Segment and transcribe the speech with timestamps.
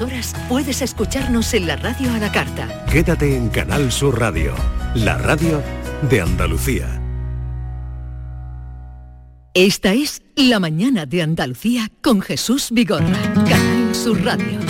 [0.00, 2.84] horas puedes escucharnos en la radio a la carta.
[2.90, 4.54] Quédate en Canal Sur Radio,
[4.94, 5.60] la radio
[6.08, 7.00] de Andalucía.
[9.54, 14.60] Esta es La mañana de Andalucía con Jesús Vigorra, Canal Sur Radio.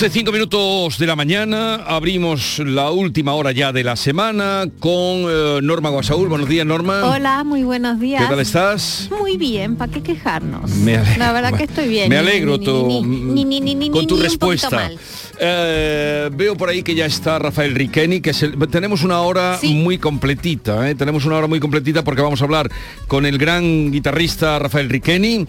[0.00, 4.96] 11, 5 minutos de la mañana, abrimos la última hora ya de la semana con
[4.96, 6.26] eh, Norma Guasaúl.
[6.26, 7.04] Buenos días, Norma.
[7.04, 8.22] Hola, muy buenos días.
[8.22, 9.10] ¿Qué tal estás?
[9.10, 10.70] Muy bien, ¿para qué quejarnos?
[10.70, 10.96] Me.
[11.18, 12.08] La verdad que estoy bien.
[12.08, 14.90] Me alegro con tu respuesta.
[15.38, 19.58] Eh, veo por ahí que ya está Rafael Riqueni, que es el- tenemos una hora
[19.60, 19.74] Sí.
[19.74, 20.94] muy completita, ¿eh?
[20.94, 22.70] tenemos una hora muy completita porque vamos a hablar
[23.06, 25.46] con el gran guitarrista Rafael Riqueni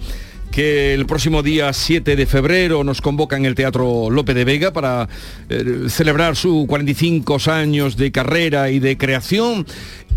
[0.52, 4.72] que el próximo día 7 de febrero nos convoca en el Teatro Lope de Vega
[4.72, 5.08] para
[5.50, 9.66] eh, celebrar sus 45 años de carrera y de creación.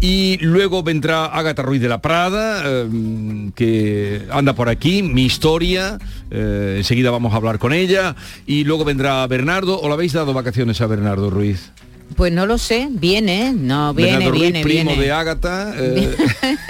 [0.01, 5.99] Y luego vendrá Ágata Ruiz de la Prada, eh, que anda por aquí, mi historia,
[6.31, 8.17] eh, enseguida vamos a hablar con ella.
[8.47, 11.71] Y luego vendrá Bernardo, ¿o le habéis dado vacaciones a Bernardo Ruiz?
[12.17, 15.03] Pues no lo sé, viene, no, viene, Bernardo viene, Ruiz, primo viene.
[15.05, 15.75] de Ágata.
[15.77, 16.15] eh,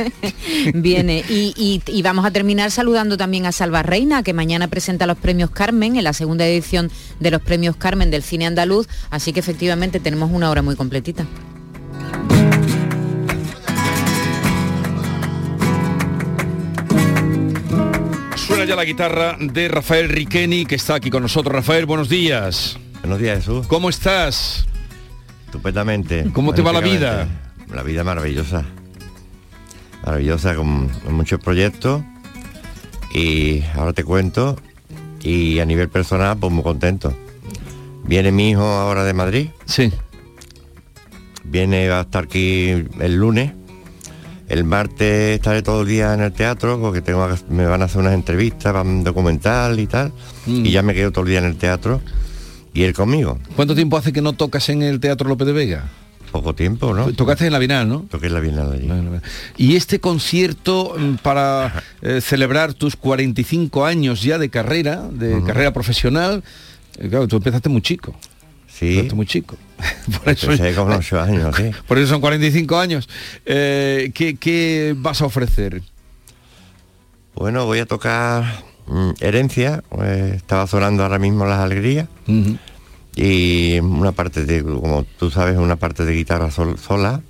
[0.75, 1.23] Viene.
[1.29, 5.19] Y, y- y vamos a terminar saludando también a Salva Reina, que mañana presenta los
[5.19, 6.91] premios Carmen, en la segunda edición
[7.21, 8.89] de los premios Carmen del cine andaluz.
[9.11, 11.27] Así que efectivamente tenemos una hora muy completita.
[18.37, 21.55] suena ya la guitarra de Rafael Riqueni, que está aquí con nosotros.
[21.55, 22.77] Rafael, buenos días.
[23.01, 23.67] Buenos días, Jesús.
[23.67, 24.67] ¿Cómo estás?
[25.55, 26.29] Estupendamente.
[26.33, 27.33] ¿Cómo te va la Magníficamente.
[27.73, 28.65] La vida maravillosa.
[30.05, 32.03] Maravillosa, con, con muchos proyectos.
[33.15, 34.57] Y ahora te cuento.
[35.23, 37.17] Y a nivel personal, pues muy contento.
[38.03, 39.51] Viene mi hijo ahora de Madrid.
[39.65, 39.93] Sí.
[41.45, 43.53] Viene, a estar aquí el lunes.
[44.49, 48.01] El martes estaré todo el día en el teatro porque tengo, me van a hacer
[48.01, 50.13] unas entrevistas, van documental y tal.
[50.47, 50.67] Mm.
[50.67, 52.01] Y ya me quedo todo el día en el teatro.
[52.75, 53.39] Y él conmigo.
[53.55, 55.85] ¿Cuánto tiempo hace que no tocas en el Teatro López de Vega?
[56.33, 57.13] Poco tiempo, ¿no?
[57.13, 58.01] Tocaste en la Bienal, ¿no?
[58.11, 58.89] Toqué la Bienal allí.
[59.57, 65.73] Y este concierto mm, para eh, celebrar tus 45 años ya de carrera, de carrera
[65.73, 66.43] profesional,
[66.99, 68.17] eh, claro, tú empezaste muy chico.
[68.67, 68.89] Sí.
[68.89, 69.57] Empezaste muy chico.
[70.25, 71.71] por, eso, Empecé con ocho años, sí.
[71.87, 73.09] por eso son 45 años.
[73.47, 75.81] Eh, ¿qué, qué vas a ofrecer?
[77.37, 78.45] Bueno, voy a tocar
[79.21, 82.09] Herencia, eh, estaba sonando ahora mismo Las Alegrías,
[83.17, 87.21] y una parte de, como tú sabes, una parte de guitarra sol- sola.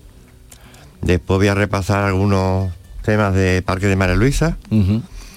[1.03, 2.73] Después voy a repasar algunos
[3.03, 4.57] temas de Parque de María Luisa.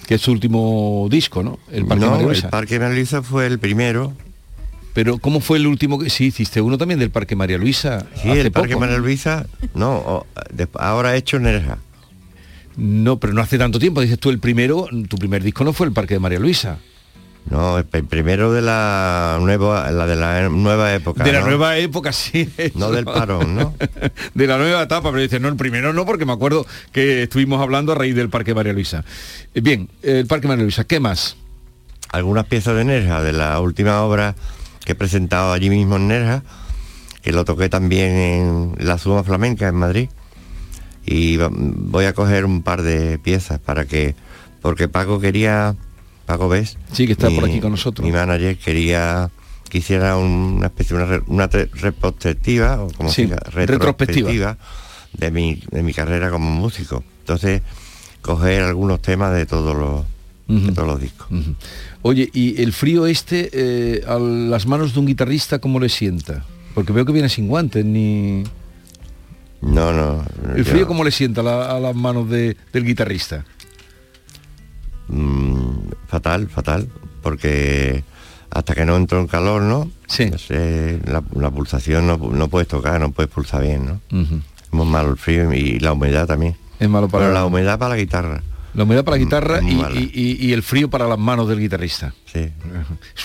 [0.07, 1.59] Que es su último disco, ¿no?
[1.69, 2.45] El Parque no, María Luisa.
[2.47, 4.13] el Parque de María Luisa fue el primero.
[4.94, 8.07] Pero ¿cómo fue el último que sí hiciste uno también del Parque María Luisa?
[8.16, 9.03] Sí, hace el Parque poco, María ¿no?
[9.03, 9.45] Luisa,
[9.75, 11.77] no, de- ahora he hecho Nerja.
[12.77, 14.01] No, pero no hace tanto tiempo.
[14.01, 16.77] Dices tú el primero, tu primer disco no fue el Parque de María Luisa.
[17.49, 21.23] No, el, primero de la nueva, la de la nueva época.
[21.23, 21.47] de la ¿no?
[21.47, 22.49] nueva época, sí.
[22.75, 23.73] No del parón, ¿no?
[24.33, 27.61] de la nueva etapa, pero dice, no, el primero no, porque me acuerdo que estuvimos
[27.61, 29.05] hablando a raíz del Parque María Luisa.
[29.53, 31.38] Eh, Bien, el Parque María Luisa, ¿qué más?
[32.11, 34.35] algunas piezas de Nerja, de la última obra
[34.85, 36.44] que he presentado allí mismo en Nerja,
[37.21, 40.09] que lo toqué también en la Suma Flamenca en Madrid.
[41.09, 44.13] Y voy a coger un par de piezas para que,
[44.62, 45.73] porque Paco quería,
[46.25, 48.06] Paco ves, Sí, que está por aquí con nosotros.
[48.06, 49.29] Mi manager quería
[49.69, 54.57] que hiciera un- una especie, una, una retrospectiva, o como Sí, se retrospectiva.
[55.13, 57.03] de mi, de mi carrera como músico.
[57.22, 57.62] Entonces,
[58.22, 60.06] coger algunos temas de todos los,
[60.66, 61.28] de todos los discos.
[62.01, 66.44] Oye, ¿y el frío este eh, a las manos de un guitarrista cómo le sienta?
[66.75, 68.44] Porque veo que viene sin guantes, ni...
[69.62, 70.23] No, no.
[70.56, 73.44] ¿El yo- frío cómo le sienta a, la- a las manos de- del guitarrista?
[75.07, 76.90] Mm, fatal, fatal,
[77.22, 78.03] porque
[78.50, 79.90] hasta que no entro en calor, ¿no?
[80.07, 80.29] Sí.
[80.38, 84.01] Sé, la, la pulsación no, no puedes tocar, no puedes pulsar bien, ¿no?
[84.12, 86.56] Es muy malo el frío y la humedad también.
[86.80, 88.44] Es malo para Pero la humedad para la guitarra,
[88.74, 91.48] la humedad para la guitarra es muy y, y- y- el frío para las manos
[91.50, 92.13] del guitarrista.
[92.25, 92.50] sí.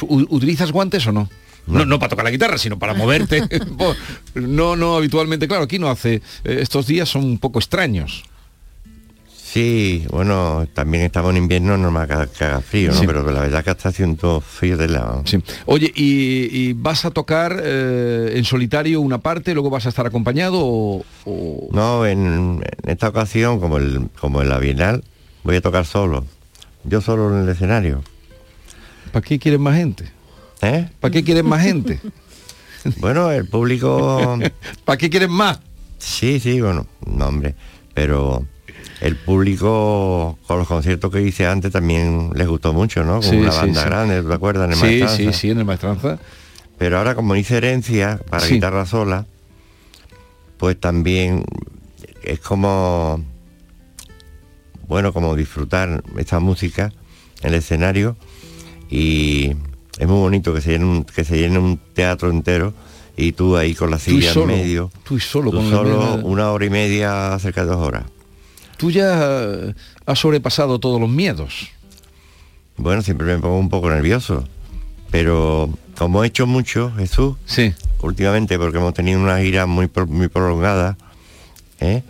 [0.09, 1.29] ¿Utilizas guantes o no?
[1.67, 3.43] No, no para tocar la guitarra, sino para moverte.
[4.35, 6.15] No, no habitualmente, claro, aquí no hace.
[6.45, 8.25] eh, estos días son un poco extraños.
[9.35, 12.99] Sí, bueno, también estamos en invierno, normal que, que haga frío, ¿no?
[12.99, 13.07] Sí.
[13.07, 15.23] Pero la verdad que está haciendo frío de lado.
[15.27, 15.43] Sí.
[15.67, 20.07] Oye, ¿y, y vas a tocar eh, en solitario una parte, luego vas a estar
[20.07, 25.05] acompañado o, o- No, en, en esta ocasión, como, el, como en la Bienal,
[25.45, 26.25] voy a tocar solo.
[26.85, 28.03] Yo solo en el escenario.
[29.13, 30.11] ¿Para qué quieres más gente?
[30.63, 30.89] ¿Eh?
[31.01, 32.01] ¿Para qué quieren más gente?
[32.97, 34.37] Bueno, el público...
[34.85, 35.61] ¿Para qué quieren más?
[35.99, 37.55] Sí, sí, bueno, no hombre,
[37.95, 38.45] pero
[39.01, 43.21] el público con los conciertos que hice antes también les gustó mucho, ¿no?
[43.21, 43.89] Con Sí, una sí, banda sí.
[43.89, 44.65] grande, ¿te acuerdas?
[44.67, 45.17] En el Sí, Maestranza.
[45.17, 46.19] sí, sí, en el maestranza.
[46.77, 49.27] Pero ahora como hice herencia para guitarra sola,
[50.59, 51.45] pues también
[52.25, 53.25] es como,
[54.89, 56.93] bueno, como disfrutar esta música
[57.43, 58.17] en el escenario
[58.91, 59.53] y
[59.99, 62.73] es muy bonito que se llene un, que se llene un teatro entero
[63.17, 64.91] y tú ahí con la silla solo, en medio.
[65.05, 68.05] tú y solo tú con la solo una hora y media, cerca de dos horas.
[68.79, 69.75] Tú ya eh,
[70.07, 71.69] has sobrepasado todos los miedos.
[72.77, 74.45] Bueno, siempre me pongo un poco nervioso,
[75.11, 77.75] pero como he hecho mucho, Jesús, Sí.
[78.01, 80.97] últimamente porque hemos tenido una gira muy muy prolongada,
[81.81, 82.03] ¿eh?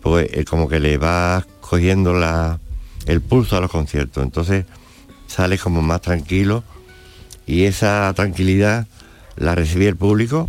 [0.00, 2.60] pues eh, como que le vas cogiendo la,
[3.06, 4.22] el pulso a los conciertos.
[4.22, 4.64] Entonces
[5.26, 6.62] sales como más tranquilo
[7.46, 8.86] y esa tranquilidad
[9.36, 10.48] la recibe el público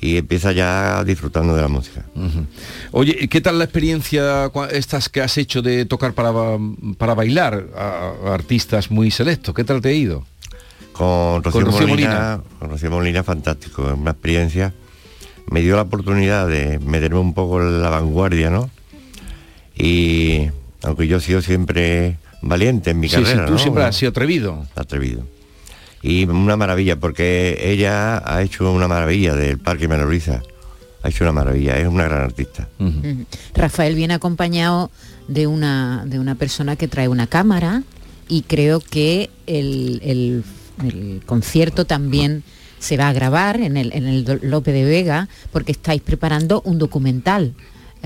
[0.00, 2.04] y empieza ya disfrutando de la música.
[2.14, 2.46] ujú.
[2.92, 6.32] Oye, ¿y ¿qué tal la experiencia estas que has hecho de tocar para,
[6.98, 9.54] para bailar a, a artistas muy selectos?
[9.54, 10.26] ¿Qué tal te ha ido?
[10.92, 12.40] Con Rocío, Con Rocío Molina, Molina.
[12.58, 14.72] con Rocío Molina fantástico, es una experiencia.
[15.50, 18.68] Me dio la oportunidad de meterme un poco en la vanguardia, ¿no?
[19.76, 20.48] Y
[20.82, 23.58] aunque yo he sido siempre valiente en mi Sí, sí, carrera, tú ¿no?
[23.58, 24.66] siempre has sido atrevido.
[24.74, 25.26] atrevido.
[26.08, 30.40] Y una maravilla, porque ella ha hecho una maravilla del Parque Menoriza.
[31.02, 32.68] Ha hecho una maravilla, es una gran artista.
[33.54, 34.90] Rafael viene acompañado
[35.28, 37.82] de una, de una persona que trae una cámara
[38.28, 40.44] y creo que el, el-
[40.84, 42.42] el concierto también
[42.78, 46.78] se va a grabar en el, en el Lope de Vega porque estáis preparando un
[46.78, 47.54] documental.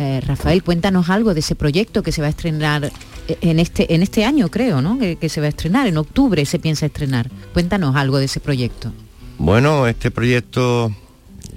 [0.00, 3.94] Eh, Rafael, cuéntanos algo de ese proyecto que se va a estrenar eh, en este,
[3.94, 4.99] en este año, creo, ¿no?
[4.99, 7.31] Que, que se va a estrenar, en octubre se piensa estrenar.
[7.52, 8.94] Cuéntanos algo de ese proyecto.
[9.37, 10.91] Bueno, este proyecto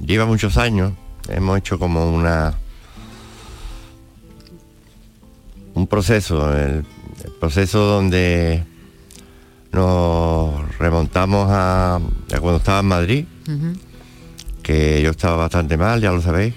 [0.05, 0.91] lleva muchos años.
[1.29, 2.55] Hemos hecho como una
[5.73, 6.83] un proceso, el,
[7.23, 8.65] el proceso donde
[9.71, 13.25] nos remontamos a, a cuando estaba en Madrid,
[14.61, 16.55] que yo estaba bastante mal, ya lo sabéis.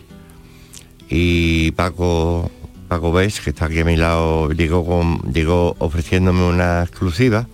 [1.09, 2.51] Y Paco,
[2.89, 7.47] Paco Bes, que está aquí a mi lado, llegó, con, llegó ofreciéndome una exclusiva.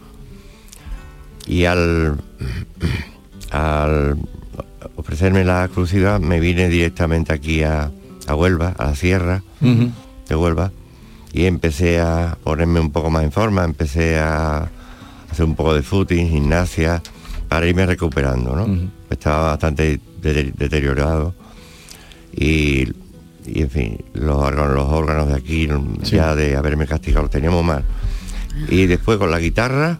[1.47, 2.19] Y al,
[3.51, 4.17] al
[4.97, 7.91] ofrecerme la exclusiva me vine directamente aquí a,
[8.27, 9.43] a Huelva, a la sierra
[10.29, 10.73] de Huelva,
[11.33, 14.69] y empecé a ponerme un poco más en forma, empecé a
[15.31, 17.03] hacer un poco de footing, gimnasia,
[17.49, 18.67] para irme recuperando, ¿no?
[19.11, 21.35] Estaba bastante de- deteriorado
[22.35, 22.89] y,
[23.47, 25.69] y, en fin, los órganos, los órganos de aquí,
[26.03, 26.17] Sí.
[26.17, 27.85] ya de haberme castigado, los teníamos mal.
[28.69, 29.99] Y después con la guitarra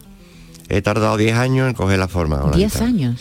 [0.69, 2.39] he tardado 10 años en coger la forma.
[2.41, 2.89] con la Diez guitarra.
[2.89, 3.21] años.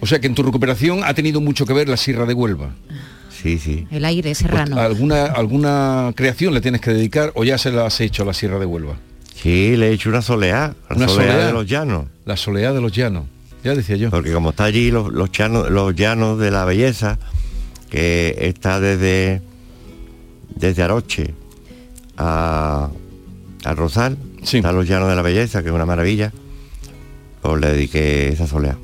[0.00, 2.70] O sea que en tu recuperación ha tenido mucho que ver la Sierra de Huelva.
[3.30, 3.86] Sí, sí.
[3.90, 4.78] El aire Pues, serrano.
[4.80, 8.32] ¿Alguna, ¿Alguna creación le tienes que dedicar o ya se la has hecho a la
[8.34, 8.96] Sierra de Huelva?
[9.34, 11.46] Sí, le he hecho una soleá, la Una soleá soleá.
[11.46, 12.06] de los llanos.
[12.24, 13.24] La soledad de los llanos.
[13.62, 14.10] Ya decía yo.
[14.10, 17.18] Porque como está allí los, los, llanos, los llanos de la belleza,
[17.90, 19.42] que está desde,
[20.56, 21.34] desde Aroche
[22.16, 22.90] a,
[23.64, 24.58] a Rosal, Sí.
[24.58, 26.32] están los llanos de la belleza, que es una maravilla,
[27.42, 28.76] pues le dediqué esa soleá.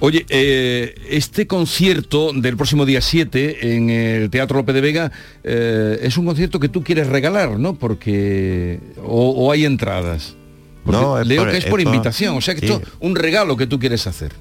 [0.00, 5.10] Oye, eh, este concierto del próximo día 7 en el Teatro López de Vega
[5.42, 7.74] eh, es un concierto que tú quieres regalar, ¿no?
[7.76, 8.78] Porque...
[9.02, 10.34] O, o hay entradas.
[10.84, 12.66] Porque No, es leo por- que es es por por- invitación, o sea que sí.
[12.66, 14.32] esto es un regalo que tú quieres hacer.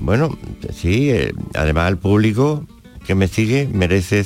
[0.00, 0.36] Bueno,
[0.74, 2.66] sí, eh, además el público
[3.06, 4.24] que me sigue merece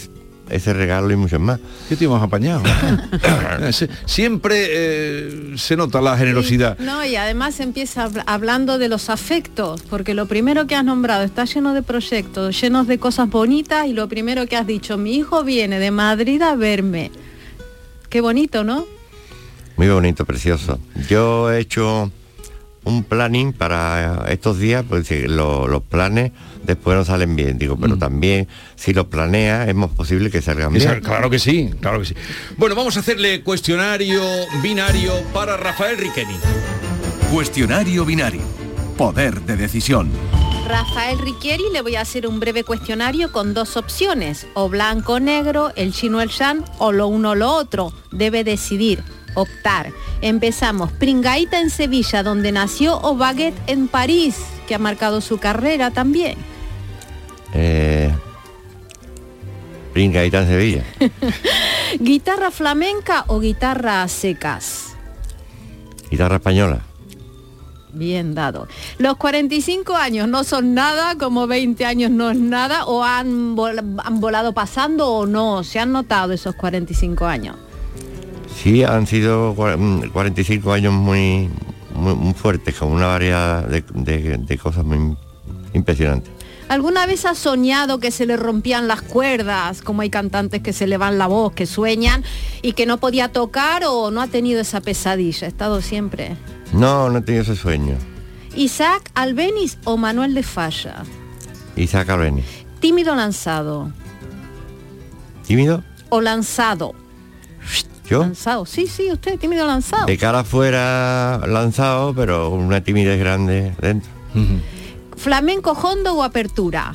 [0.50, 1.60] ese regalo y mucho más.
[1.88, 2.62] ¿Qué te hemos apañado?
[4.06, 6.78] Siempre eh, se nota la generosidad.
[6.78, 11.24] No, y además empieza habl- hablando de los afectos, porque lo primero que has nombrado
[11.24, 15.16] está lleno de proyectos, llenos de cosas bonitas, y lo primero que has dicho, mi
[15.16, 17.10] hijo viene de Madrid a verme.
[18.08, 18.86] Qué bonito, ¿no?
[19.76, 20.78] Muy bonito, precioso.
[21.08, 22.10] Yo he hecho
[22.88, 26.32] un planning para estos días, pues lo- los planes
[26.64, 30.74] después no salen bien, digo, pero también si los planeas es más posible que salgan
[30.76, 31.04] Esa- bien.
[31.04, 32.14] claro que sí, claro que sí.
[32.56, 34.20] Bueno, vamos a hacerle cuestionario
[34.62, 36.34] binario para Rafael Riqueni.
[37.32, 38.40] Cuestionario binario.
[38.96, 40.10] Poder de decisión.
[40.66, 45.20] Rafael Riquieri le voy a hacer un breve cuestionario con dos opciones, o blanco o
[45.20, 47.92] negro, el chino el shan, o lo uno o lo otro.
[48.12, 49.02] Debe decidir,
[49.40, 49.92] optar.
[50.20, 55.90] Empezamos, Pringaita en Sevilla, donde nació, o Baguette en París, que ha marcado su carrera
[55.90, 56.36] también.
[57.54, 58.10] Eh,
[59.92, 60.84] Pringaita en Sevilla.
[62.00, 64.94] ¿Guitarra flamenca o guitarra a secas?
[66.10, 66.80] Guitarra española.
[67.90, 68.68] Bien dado.
[68.98, 74.00] Los 45 años no son nada, como 20 años no es nada, o han, vol-
[74.04, 75.64] han volado pasando o no.
[75.64, 77.56] ¿Se han notado esos 45 años?
[78.62, 81.48] Sí, han sido cua- mm, 45 años muy,
[81.94, 85.16] muy, muy fuertes, con una variedad de, de- de cosas muy
[85.74, 86.32] impresionantes.
[86.68, 90.86] ¿Alguna vez has soñado que se le rompían las cuerdas, como hay cantantes que se
[90.86, 92.24] le van la voz, que sueñan
[92.60, 95.46] y que no podía tocar o no ha tenido esa pesadilla?
[95.46, 96.36] Ha estado siempre.
[96.74, 97.94] No, no he tenido ese sueño.
[98.54, 101.04] Isaac Albeniz o Manuel de Falla.
[101.76, 102.42] Isaac Albeni.
[102.80, 103.90] Tímido lanzado.
[105.46, 105.82] ¿Tímido?
[106.10, 106.94] O lanzado.
[108.08, 108.20] ¿Yo?
[108.20, 108.64] Lanzado.
[108.64, 110.06] Sí, sí, usted, tímido lanzado.
[110.06, 114.10] De cara afuera lanzado, pero una timidez grande dentro.
[115.16, 116.94] Flamenco hondo o apertura.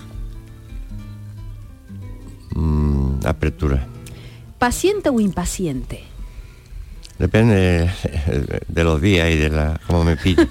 [2.55, 3.85] Mm, apertura.
[4.57, 6.03] Paciente o impaciente.
[7.19, 7.91] Depende
[8.67, 10.49] de los días y de la cómo me pille.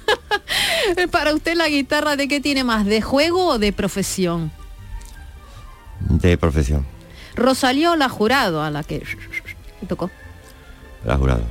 [1.10, 4.52] Para usted la guitarra de qué tiene más, de juego o de profesión.
[6.08, 6.86] de profesión.
[7.34, 9.02] Rosalía o la jurado a la que
[9.88, 10.10] tocó.
[11.04, 11.42] La jurado.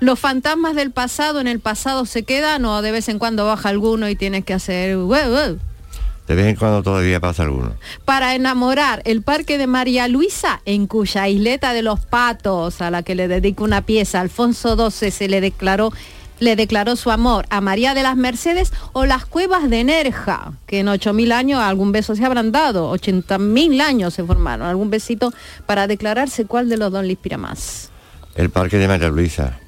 [0.00, 3.68] Los fantasmas del pasado en el pasado se quedan o de vez en cuando baja
[3.68, 4.96] alguno y tienes que hacer.
[4.96, 7.72] De vez en cuando todavía pasa alguno.
[8.04, 13.02] para enamorar el parque de María Luisa en cuya isleta de los patos a la
[13.02, 15.92] que le dedica una pieza Alfonso XII se le declaró
[16.40, 20.80] le declaró su amor a María de las Mercedes o las cuevas de Nerja, que
[20.80, 25.32] en 8.000 años algún beso se habrán dado, 80.000 años se formaron, algún besito
[25.66, 27.90] para declararse cuál de los dos le inspira más.
[28.38, 29.58] El parque de María Luisa.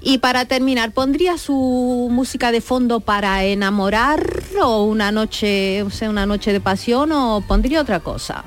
[0.00, 6.24] Y para terminar, ¿pondría su música de fondo para enamorar o una noche, o una
[6.24, 8.46] noche de pasión o pondría otra cosa?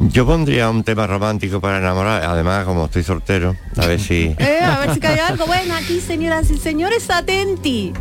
[0.00, 4.34] Yo pondría un tema romántico para enamorar, además como estoy soltero, a ver si...
[4.38, 5.46] Eh, a ver si cae algo.
[5.46, 7.92] Bueno, aquí, señoras y señores, atenti.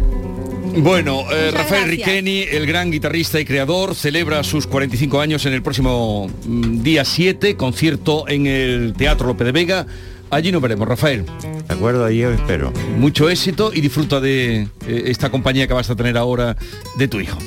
[0.78, 2.08] Bueno, eh, Rafael gracias.
[2.08, 7.04] Riqueni, el gran guitarrista y creador, celebra sus 45 años en el próximo mm, día
[7.04, 9.88] 7, concierto en el Teatro Lope de Vega.
[10.30, 11.26] Allí nos veremos, Rafael.
[11.68, 12.06] ¿De acuerdo?
[12.06, 12.72] Ahí os espero.
[12.98, 16.56] Mucho éxito y disfruta de eh, esta compañía que vas a tener ahora
[16.98, 17.38] de tu hijo.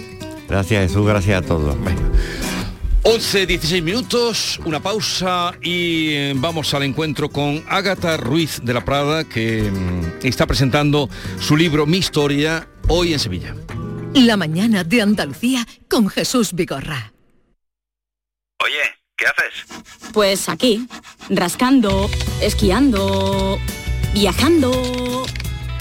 [0.48, 1.76] Gracias Jesús, gracias a todos.
[3.02, 8.84] 11, 16 minutos, una pausa y eh, vamos al encuentro con Ágata Ruiz de la
[8.84, 11.08] Prada, que mm, está presentando
[11.40, 13.54] su libro Mi Historia hoy en Sevilla.
[14.14, 17.14] La mañana de Andalucía con Jesús Vigorra.
[18.62, 18.82] Oye,
[19.16, 19.82] ¿qué haces?
[20.12, 20.86] Pues aquí,
[21.30, 22.10] rascando,
[22.42, 23.58] esquiando,
[24.12, 25.24] viajando,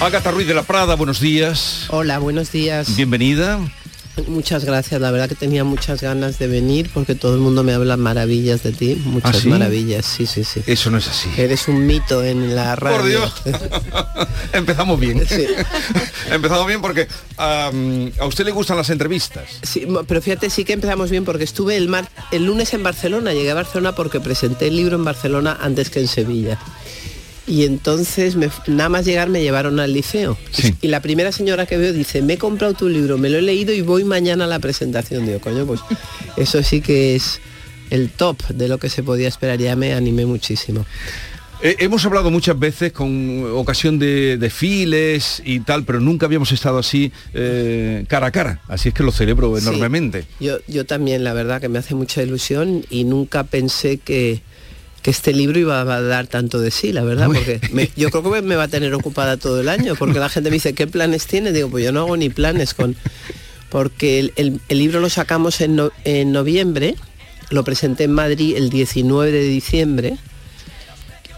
[0.00, 1.86] Ágata Ruiz de la Prada, buenos días.
[1.88, 2.94] Hola, buenos días.
[2.96, 3.58] Bienvenida.
[4.28, 7.72] Muchas gracias, la verdad que tenía muchas ganas de venir porque todo el mundo me
[7.72, 9.48] habla maravillas de ti, muchas ¿Ah, sí?
[9.48, 10.62] maravillas, sí, sí, sí.
[10.66, 11.28] Eso no es así.
[11.36, 12.98] Eres un mito en la radio.
[12.98, 13.42] Por Dios.
[14.52, 15.22] Empezamos bien.
[16.30, 17.70] Empezamos bien porque a
[18.26, 19.44] usted le gustan las entrevistas.
[19.62, 23.32] Sí, pero fíjate, sí que empezamos bien porque estuve el, mar, el lunes en Barcelona,
[23.32, 26.58] llegué a Barcelona porque presenté el libro en Barcelona antes que en Sevilla.
[27.46, 30.36] Y entonces, me- nada más llegar, me llevaron al liceo.
[30.82, 33.42] Y la primera señora que veo dice, me he comprado tu libro, me lo he
[33.42, 35.26] leído y voy mañana a la presentación.
[35.26, 35.80] Digo, coño, pues
[36.36, 37.40] eso sí que es
[37.90, 39.58] el top de lo que se podía esperar.
[39.60, 40.84] Ya me animé muchísimo.
[41.62, 46.78] Eh, hemos hablado muchas veces con ocasión de desfiles y tal, pero nunca habíamos estado
[46.78, 48.60] así eh, cara a cara.
[48.68, 49.66] Así es que lo celebro Sí.
[49.66, 50.26] enormemente.
[50.38, 54.42] Yo, yo también, la verdad, que me hace mucha ilusión y nunca pensé que,
[55.06, 58.24] que este libro iba a dar tanto de sí, la verdad, porque me- yo creo
[58.24, 60.72] que me- me va a tener ocupada todo el año, porque la gente me dice,
[60.74, 61.52] ¿qué planes tiene?
[61.52, 62.96] Digo, pues yo no hago ni planes con...
[63.70, 66.96] Porque el, el- el libro lo sacamos en, no- en noviembre,
[67.50, 70.16] lo presenté en Madrid el 19 de diciembre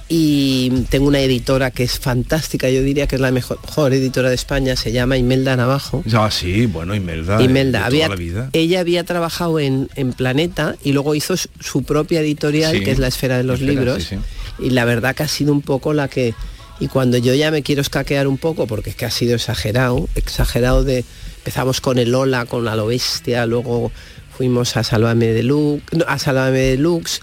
[0.08, 4.30] y tengo una editora que es fantástica, yo diría que es la mejor, mejor editora
[4.30, 6.02] de España, se llama Imelda Navajo.
[6.14, 7.42] Ah, sí, bueno, Imelda.
[7.42, 8.50] Imelda, de había, toda la vida.
[8.54, 12.98] ella había trabajado en, en Planeta y luego hizo su, propia editorial, Sí, que es
[12.98, 14.64] La Esfera de los Esfera, Libros, sí, sí.
[14.66, 16.34] y la verdad que ha sido un poco la que...
[16.80, 20.08] Y cuando yo ya me quiero escaquear un poco, porque es que ha sido exagerado,
[20.14, 21.04] exagerado de...
[21.38, 23.90] Empezamos con el Ola, con la lo bestia, luego
[24.36, 27.20] fuimos a Sálvame de Lux, no, a Sálvame de Lux,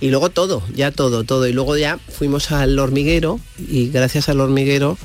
[0.00, 1.46] y luego todo, ya todo, todo.
[1.46, 4.98] Y luego ya fuimos al hormiguero y gracias al hormiguero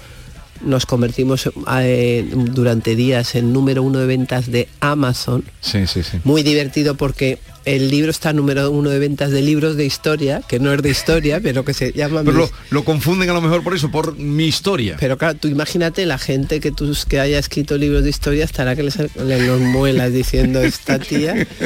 [0.64, 5.44] nos convertimos eh, durante días en número uno de ventas de Amazon.
[5.60, 6.20] Sí, sí, sí.
[6.24, 10.60] Muy divertido porque el libro está número uno de ventas de libros de historia, que
[10.60, 12.22] no es de historia, pero que se llama...
[12.24, 14.98] Pero lo, mis- lo confunden a lo mejor por eso, por mi historia.
[15.00, 18.76] Pero claro, tú imagínate la gente que tú que haya escrito libros de historia estará
[18.76, 21.48] que les le los muelas diciendo esta tía.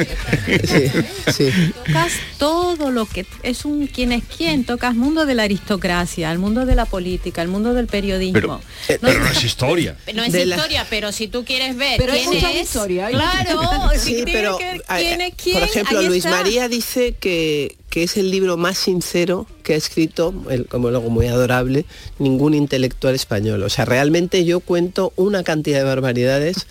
[0.46, 0.90] Sí,
[1.32, 1.50] sí.
[1.86, 6.38] Tocas todo lo que es un quién es quién, tocas mundo de la aristocracia, el
[6.38, 8.60] mundo de la política, el mundo del periodismo.
[8.86, 9.96] Pero, pero no es historia.
[10.14, 13.12] No es de la- historia, pero si tú quieres ver Pero quién es, historia, ¿eh?
[13.14, 13.60] claro,
[13.98, 16.24] si Sí, pero que ver quién es quién, por ejemplo, ahí Luis.
[16.26, 21.10] María dice que, que es el libro más sincero que ha escrito, el- como luego
[21.10, 21.84] muy adorable,
[22.18, 23.62] ningún intelectual español.
[23.62, 26.66] O sea, realmente yo cuento una cantidad de barbaridades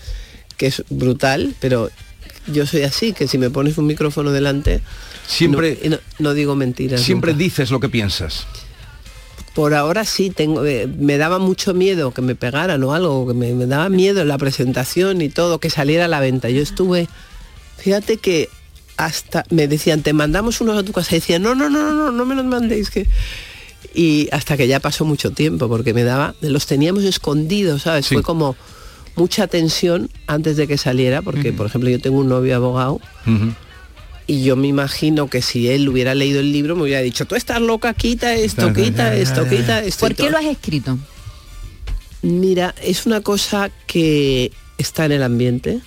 [0.57, 1.89] que es brutal, pero
[2.47, 4.81] yo soy así, que si me pones un micrófono delante,
[5.27, 7.01] Siempre, no, y no- no digo mentiras.
[7.01, 7.43] siempre nunca.
[7.43, 8.45] dices lo que piensas.
[9.55, 13.33] Por ahora sí, tengo, eh, me daba mucho miedo que me pegaran o algo, que
[13.33, 16.49] me, me daba miedo en la presentación y todo, que saliera a la venta.
[16.49, 17.07] Yo estuve,
[17.77, 18.49] fíjate que
[18.97, 21.15] hasta me decían, te mandamos unos a tu casa.
[21.15, 22.89] Y decían, no, no, no, no, no, no me los mandéis.
[22.89, 23.07] Que...
[23.93, 28.05] Y hasta que ya pasó mucho tiempo, porque me daba, los teníamos escondidos, ¿sabes?
[28.05, 28.15] Sí.
[28.15, 28.55] Fue como
[29.15, 32.99] mucha tensión antes de que saliera, porque por ejemplo yo tengo un novio abogado
[34.27, 37.35] y yo me imagino que si él hubiera leído el libro me hubiera dicho, tú
[37.35, 39.99] estás loca, quita esto, quita esto, quita esto.
[39.99, 40.31] ¿Por qué todo".
[40.31, 40.97] lo has escrito?
[42.21, 45.79] Mira, es una cosa que está en el ambiente.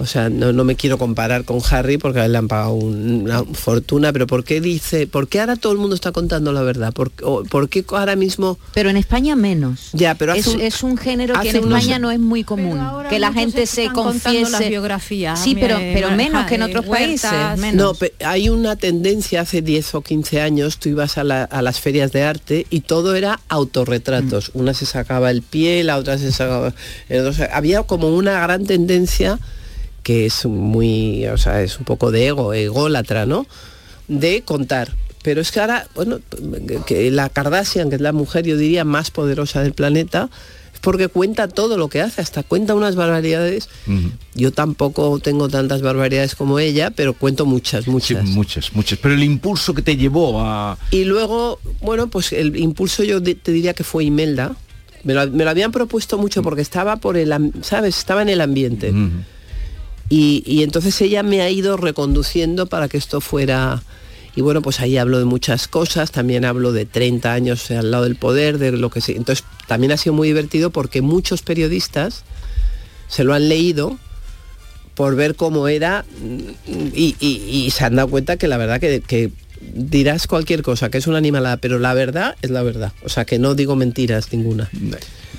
[0.00, 2.72] O sea, no, no me quiero comparar con Harry porque a él le han pagado
[2.72, 6.54] un- una fortuna, pero ¿por qué dice, por qué ahora todo el mundo está contando
[6.54, 6.90] la verdad?
[6.94, 8.58] ¿Por, o- por qué ahora mismo...
[8.72, 9.90] Pero en España menos.
[9.92, 12.80] Ya, pero es, un- es un género que en unos- España no es muy común.
[13.10, 14.70] Que la gente se están contando las confiese.
[14.70, 17.30] biografías, Sí, pero, pero menos que en otros países.
[17.58, 17.98] Menos.
[18.00, 21.78] No, hay una tendencia hace 10 o 15 años, tú ibas a, la- a las
[21.78, 24.50] ferias de arte y todo era autorretratos.
[24.54, 26.72] Una se sacaba el pie, la otra se sacaba...
[27.10, 29.38] el otro se- había como una gran tendencia
[30.02, 33.46] que es muy, o sea, es un poco de ego, ególatra, ¿no?
[34.08, 34.94] De contar.
[35.22, 36.18] Pero es que ahora, bueno,
[36.86, 40.30] que la Kardashian, que es la mujer, yo diría, más poderosa del planeta,
[40.72, 43.68] es porque cuenta todo lo que hace, hasta cuenta unas barbaridades.
[44.34, 48.24] Yo tampoco tengo tantas barbaridades como ella, pero cuento muchas, Sí, muchas.
[48.24, 48.98] muchas, muchas.
[48.98, 50.78] Pero el impulso que te llevó a...
[50.90, 54.56] Y luego, bueno, pues el impulso yo te diría que fue Imelda.
[55.04, 57.98] Me lo, me lo habían propuesto mucho porque estaba por el, ¿sabes?
[57.98, 58.92] Estaba en el ambiente.
[60.12, 63.82] Y, entonces ella me ha ido reconduciendo para que esto fuera...
[64.36, 68.04] Y bueno, pues ahí hablo de muchas cosas, también hablo de 30 años al lado
[68.04, 69.12] del poder, de lo que sí.
[69.16, 72.22] Entonces también ha sido muy divertido porque muchos periodistas
[73.08, 73.98] se lo han leído
[74.94, 76.04] por ver cómo era
[76.94, 81.18] y, se han dado cuenta que la verdad que dirás cualquier cosa, que es una
[81.18, 82.92] animalada, pero la verdad es la verdad.
[83.04, 84.70] O sea, que no digo mentiras ninguna.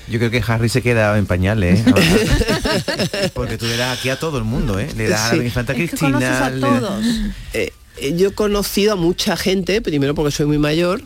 [0.10, 1.94] Yo creo que Harry se queda en pañales, ¿eh?
[3.34, 4.90] Porque tú le das aquí a todo el mundo, ¿eh?
[4.96, 6.46] Le das a la infanta Es que Cristina.
[6.46, 7.06] a todos.
[7.54, 11.04] Eh, eh, yo he conocido a mucha gente, primero porque soy muy mayor,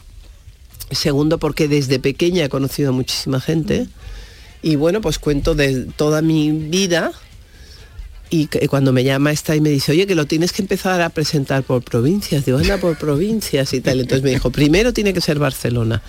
[0.91, 3.88] segundo porque desde pequeña he conocido a muchísima gente
[4.62, 7.12] y bueno, pues cuento de toda mi vida
[8.29, 11.01] y que- cuando me llama esta y me dice, oye, que lo tienes que empezar
[11.01, 13.99] a presentar por provincias, digo, anda por provincias y tal.
[14.01, 16.01] Entonces me dijo, primero tiene que ser Barcelona.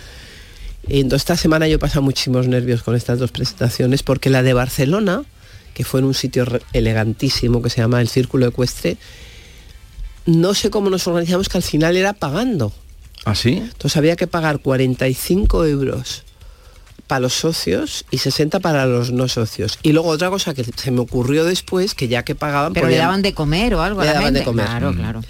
[0.88, 4.42] Y entonces esta semana yo he pasado muchísimos nervios con estas dos presentaciones porque la
[4.42, 5.24] de Barcelona,
[5.74, 8.96] que fue en un sitio elegantísimo que se llama el Círculo Ecuestre,
[10.26, 12.72] no sé cómo nos organizamos que al final era pagando.
[13.24, 13.55] ¿Ah, sí?
[13.57, 16.22] Entonces había que pagar 45 euros
[17.07, 19.79] para los socios y 60 para los no socios.
[19.83, 22.73] Y luego otra cosa que se me ocurrió después, que ya que pagaban...
[22.73, 24.66] Pero le daban de comer o algo a Le la daban de comer.
[24.66, 24.97] Claro, Mm.
[24.97, 25.21] claro.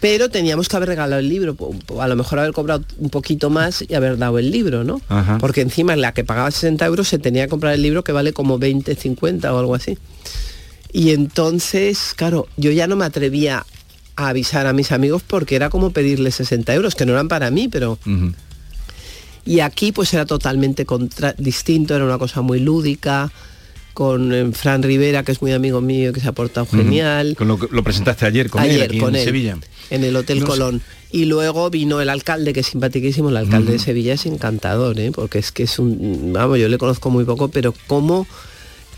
[0.00, 1.56] Pero teníamos que haber regalado el libro,
[1.98, 5.00] a lo mejor haber cobrado un poquito más y haber dado el libro, ¿no?
[5.08, 5.38] Ajá.
[5.38, 8.12] Porque encima en la que pagaba 60 euros se tenía que comprar el libro que
[8.12, 9.96] vale como 20, 50 o algo así.
[10.92, 13.64] Y entonces, claro, yo ya no me atrevía
[14.16, 17.50] a avisar a mis amigos porque era como pedirles 60 euros, que no eran para
[17.50, 17.98] mí, pero...
[19.44, 23.30] Y aquí pues era totalmente contra- distinto, era una cosa muy lúdica.
[23.92, 27.36] con eh, Fran Rivera, que es muy amigo mío, que se ha portado genial.
[27.38, 29.56] Con lo, que- lo presentaste ayer con él Ayer aquí con en él, Sevilla.
[29.90, 30.50] en el Hotel No sé.
[30.50, 30.82] Colón.
[31.12, 33.78] Y luego vino el alcalde, que es simpaticísimo, el alcalde de.
[33.78, 35.12] Sevilla es encantador, ¿eh?
[35.14, 38.26] porque es que es un, vamos, yo le conozco muy poco, pero cómo,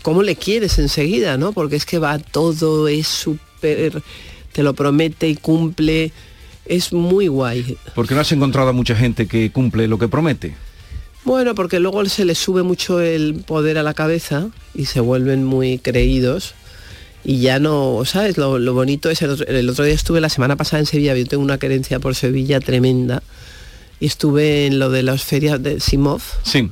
[0.01, 1.51] cómo le quieres enseguida, ¿no?
[1.53, 4.01] Porque es que va todo, es súper,
[4.51, 6.11] te lo promete y cumple,
[6.69, 7.77] es muy guay.
[7.95, 10.55] Porque no has encontrado a mucha gente que cumple lo que promete.
[11.25, 15.43] Bueno, porque luego se les sube mucho el poder a la cabeza y se vuelven
[15.43, 16.53] muy creídos
[17.25, 18.37] y ya no, ¿sabes?
[18.37, 21.13] Lo, lo bonito es, el otro, el otro día estuve la semana pasada en Sevilla,
[21.15, 23.21] yo tengo una querencia por Sevilla tremenda
[23.99, 26.69] y estuve en lo de las ferias de Simov Sí.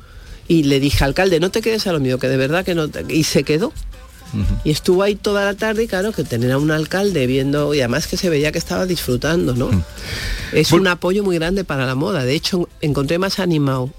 [0.47, 2.87] y le dije, alcalde, no te quedes a lo mío, que de verdad que no...
[2.87, 3.03] te-".
[3.13, 3.73] Y se quedó.
[4.65, 7.79] Y estuvo ahí toda la tarde y claro, que tener a un alcalde viendo, y
[7.79, 9.69] además que se veía que estaba disfrutando, ¿no?
[10.53, 12.23] Es un apoyo muy grande para la moda.
[12.25, 13.89] De hecho, encontré más animado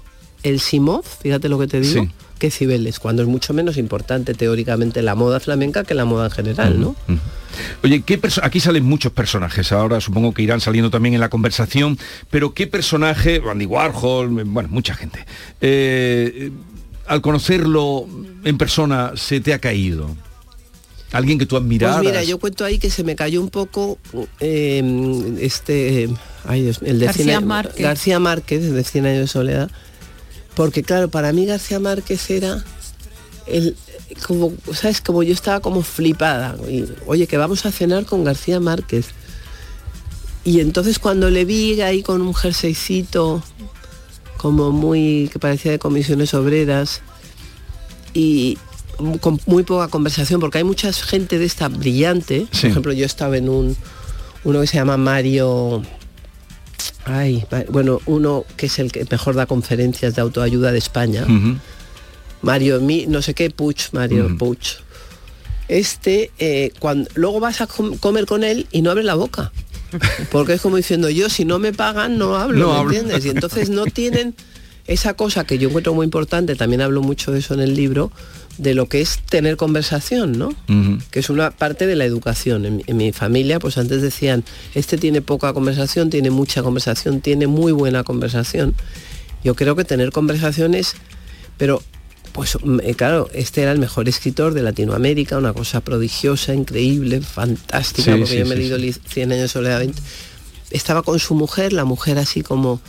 [0.43, 2.09] el Simov, fíjate lo que te digo, Sí.
[2.37, 6.31] que Cibeles, cuando es mucho menos importante teóricamente la moda flamenca que la moda en
[6.31, 6.95] general, ¿no?
[7.83, 11.29] Oye, ¿qué perso- aquí salen muchos personajes, ahora supongo que irán saliendo también en la
[11.29, 11.97] conversación,
[12.29, 15.25] pero ¿qué personaje, Andy Warhol, bueno, mucha gente,
[15.61, 16.51] eh,
[17.07, 18.05] al conocerlo
[18.43, 20.15] en persona se te ha caído?
[21.13, 21.97] Alguien que tú admiraras.
[21.97, 23.97] Pues mira, yo cuento ahí que se me cayó un poco
[24.41, 26.09] eh, este,
[26.45, 27.81] ay Dios, el de García 100 años- Márquez.
[27.83, 29.71] García Márquez, el de 100 años de soledad,
[30.55, 32.63] porque claro, para mí García Márquez era
[33.47, 33.75] el
[34.25, 38.59] como sabes como yo estaba como flipada y, oye que vamos a cenar con García
[38.59, 39.07] Márquez
[40.43, 43.43] y entonces cuando le vi ahí con un jerseycito
[44.37, 47.01] como muy que parecía de comisiones obreras
[48.13, 48.57] y
[49.21, 52.61] con muy poca conversación porque hay mucha gente de esta brillante Sí.
[52.61, 53.75] por ejemplo yo estaba en un
[54.43, 55.83] uno que se llama Mario
[57.05, 61.25] ay bueno uno que es el que mejor da conferencias de autoayuda de España.
[62.41, 64.37] Mario mi no sé qué Puch Mario.
[64.37, 64.77] Puch
[65.67, 69.51] este eh, cuando luego vas a com- comer con él y no abre la boca
[70.31, 72.91] porque es como diciendo yo si no me pagan no hablo No ¿me hablo.
[72.93, 73.25] entiendes?
[73.25, 74.35] y entonces no tienen
[74.85, 78.11] esa cosa que yo encuentro muy importante también hablo mucho de eso en el libro
[78.57, 80.49] de lo que es tener conversación no
[81.11, 82.65] que es una parte de la educación.
[82.65, 87.45] En, en mi familia, pues antes decían, este tiene poca conversación, tiene mucha conversación, tiene
[87.47, 88.73] muy buena conversación.
[89.43, 90.95] Yo creo que tener conversaciones,
[91.57, 91.83] pero
[92.37, 97.19] pues mm, eh, claro, este era el mejor escritor de Latinoamérica, una cosa prodigiosa, increíble,
[97.19, 98.83] fantástica, Sí, porque sí, yo me he leído sí.
[98.83, 99.99] li- 100 años de soledad 20.
[100.71, 102.79] Estaba con su mujer, la mujer así como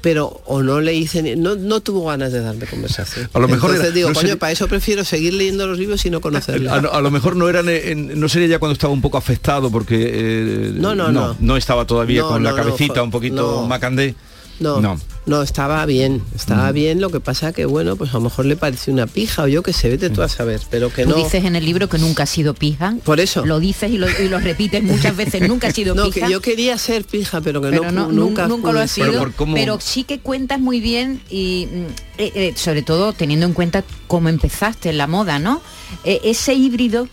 [0.00, 3.30] pero o no le hice ni- no, no tuvo ganas de darme conversación.
[3.34, 6.04] A lo mejor Entonces era- digo, no coño, para eso prefiero seguir leyendo los libros
[6.04, 6.72] y no conocerlos.
[6.72, 9.70] A, a lo mejor no eran en- no sería ya cuando estaba un poco afectado
[9.70, 11.36] porque eh, No, no, no.
[11.38, 13.66] no estaba todavía con la cabecita fue- un poquito no.
[13.68, 14.16] macandé.
[14.58, 14.80] No,
[15.24, 15.36] No.
[15.36, 16.74] no, estaba bien, estaba Mm.
[16.74, 19.48] bien, lo que pasa que bueno, pues a lo mejor le pareció una pija o
[19.48, 21.16] yo que se vete tú a saber, pero que Tú no.
[21.16, 22.94] dices en el libro que nunca has sido pija.
[23.04, 23.44] Por eso.
[23.46, 26.26] Lo dices y lo, y lo repites muchas veces, nunca has sido No, pija.
[26.26, 28.88] que yo quería ser pija, pero que pero no, no, nunca, nunca, lo ser.
[29.10, 31.84] sido, Pero pero, sí que cuentas muy bien y mm,
[32.18, 35.60] eh, eh, sobre todo teniendo en cuenta cómo empezaste en la moda, ¿no?
[36.04, 37.08] Eh, ese híbrido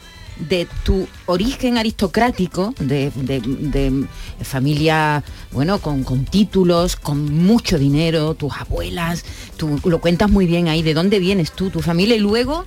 [0.48, 4.06] de tu origen aristocrático, de, de-
[4.42, 9.26] familia, bueno, con, con títulos, con mucho dinero, tus abuelas,
[9.58, 12.66] tú lo cuentas muy bien ahí, de dónde vienes tú, tu familia, y luego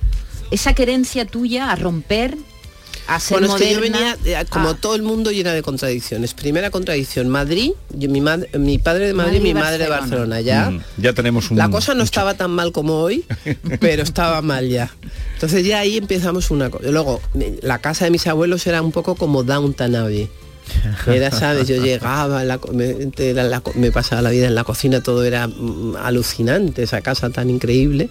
[0.51, 2.37] esa querencia tuya a romper,
[3.07, 5.61] a ser Bueno, es que yo venía, eh, como a- todo el mundo, llena de
[5.61, 6.33] contradicciones.
[6.33, 9.89] Primera contradicción, Madrid, yo- mi, mad- mi padre de Madrid, Madrid y mi madre de
[9.89, 10.41] Barcelona.
[10.41, 10.69] Ya.
[10.71, 13.25] Mm, ya tenemos un La cosa no estaba tan mal como hoy,
[13.79, 14.89] pero estaba mal ya.
[15.33, 16.89] Entonces ya ahí empezamos una cosa.
[16.89, 17.21] Luego,
[17.61, 20.29] la casa de mis abuelos era un poco como Downton Abbey.
[21.07, 24.63] Era, sabes, yo llegaba, la me, era la co- me pasaba la vida en la
[24.63, 28.09] cocina, todo era mm, alucinante, esa casa tan increíble.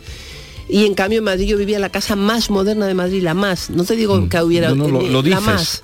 [0.72, 3.34] Y en cambio en Madrid yo vivía en la casa más moderna de Madrid, la
[3.34, 3.68] más.
[3.68, 4.78] No te digo que hubiera Mm.
[4.78, 5.42] No, no, lo- lo la dices.
[5.44, 5.82] más.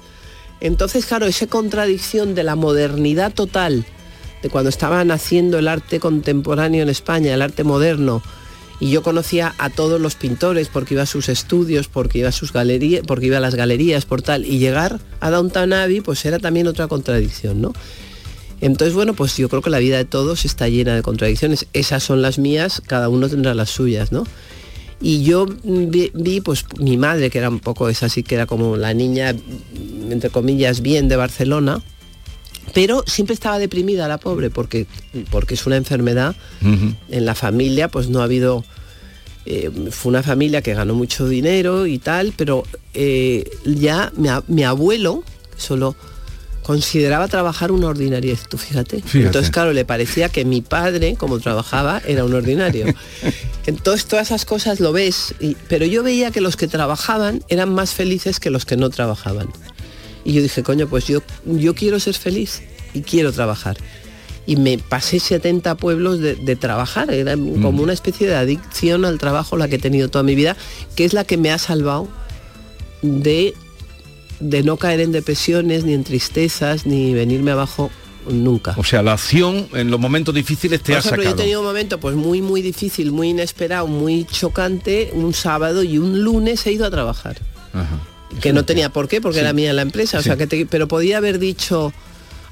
[0.60, 3.84] Entonces, claro, esa contradicción de la modernidad total,
[4.42, 8.22] de cuando estaba naciendo el arte contemporáneo en España, el arte moderno,
[8.80, 12.32] y yo conocía a todos los pintores porque iba a sus estudios, porque iba a
[12.32, 16.24] sus galerías, porque iba a las galerías, por tal, y llegar a Downton Abbey, pues
[16.24, 17.72] era también otra contradicción, ¿no?
[18.60, 21.66] Entonces, bueno, pues yo creo que la vida de todos está llena de contradicciones.
[21.72, 24.24] Esas son las mías, cada uno tendrá las suyas, ¿no?
[25.00, 28.46] Y yo vi, vi, pues mi madre, que era un poco esa así, que era
[28.46, 29.34] como la niña,
[30.10, 31.82] entre comillas, bien de Barcelona,
[32.74, 34.86] pero siempre estaba deprimida la pobre, porque,
[35.30, 36.34] porque es una enfermedad.
[36.60, 38.64] En la familia pues no ha habido
[39.46, 44.12] eh, fue una familia que ganó mucho dinero y tal pero eh, ya
[44.46, 45.24] mi abuelo
[45.56, 45.96] solo
[46.68, 48.96] consideraba trabajar una ordinariez, tú fíjate.
[49.00, 49.24] Fíjate.
[49.24, 52.84] Entonces, claro, le parecía que mi padre, como trabajaba, era un ordinario.
[53.66, 57.72] Entonces, todas esas cosas lo ves, y- pero yo veía que los que trabajaban eran
[57.72, 59.48] más felices que los que no trabajaban.
[60.26, 62.60] Y yo dije, coño, pues yo, yo quiero ser feliz
[62.92, 63.78] y quiero trabajar.
[64.44, 69.16] Y me pasé 70 pueblos de, de trabajar, era como una especie de adicción al
[69.18, 70.54] trabajo la que he tenido toda mi vida,
[70.96, 72.08] que es la que me ha salvado
[73.00, 73.54] de,
[74.40, 77.90] de no caer en depresiones, ni en tristezas, ni venirme abajo
[78.30, 78.74] nunca.
[78.76, 81.42] O sea, la acción en los momentos difíciles te Por ha ejemplo, yo he sacado.
[81.42, 86.22] tenido un momento pues muy muy difícil, muy inesperado, muy chocante, un sábado y un
[86.22, 87.38] lunes he ido a trabajar.
[87.72, 87.98] Ajá.
[88.42, 89.40] Que no tenía por qué, porque Sí.
[89.40, 90.18] era mía la empresa.
[90.18, 90.26] O Sí.
[90.26, 91.92] sea que te- pero podía haber dicho,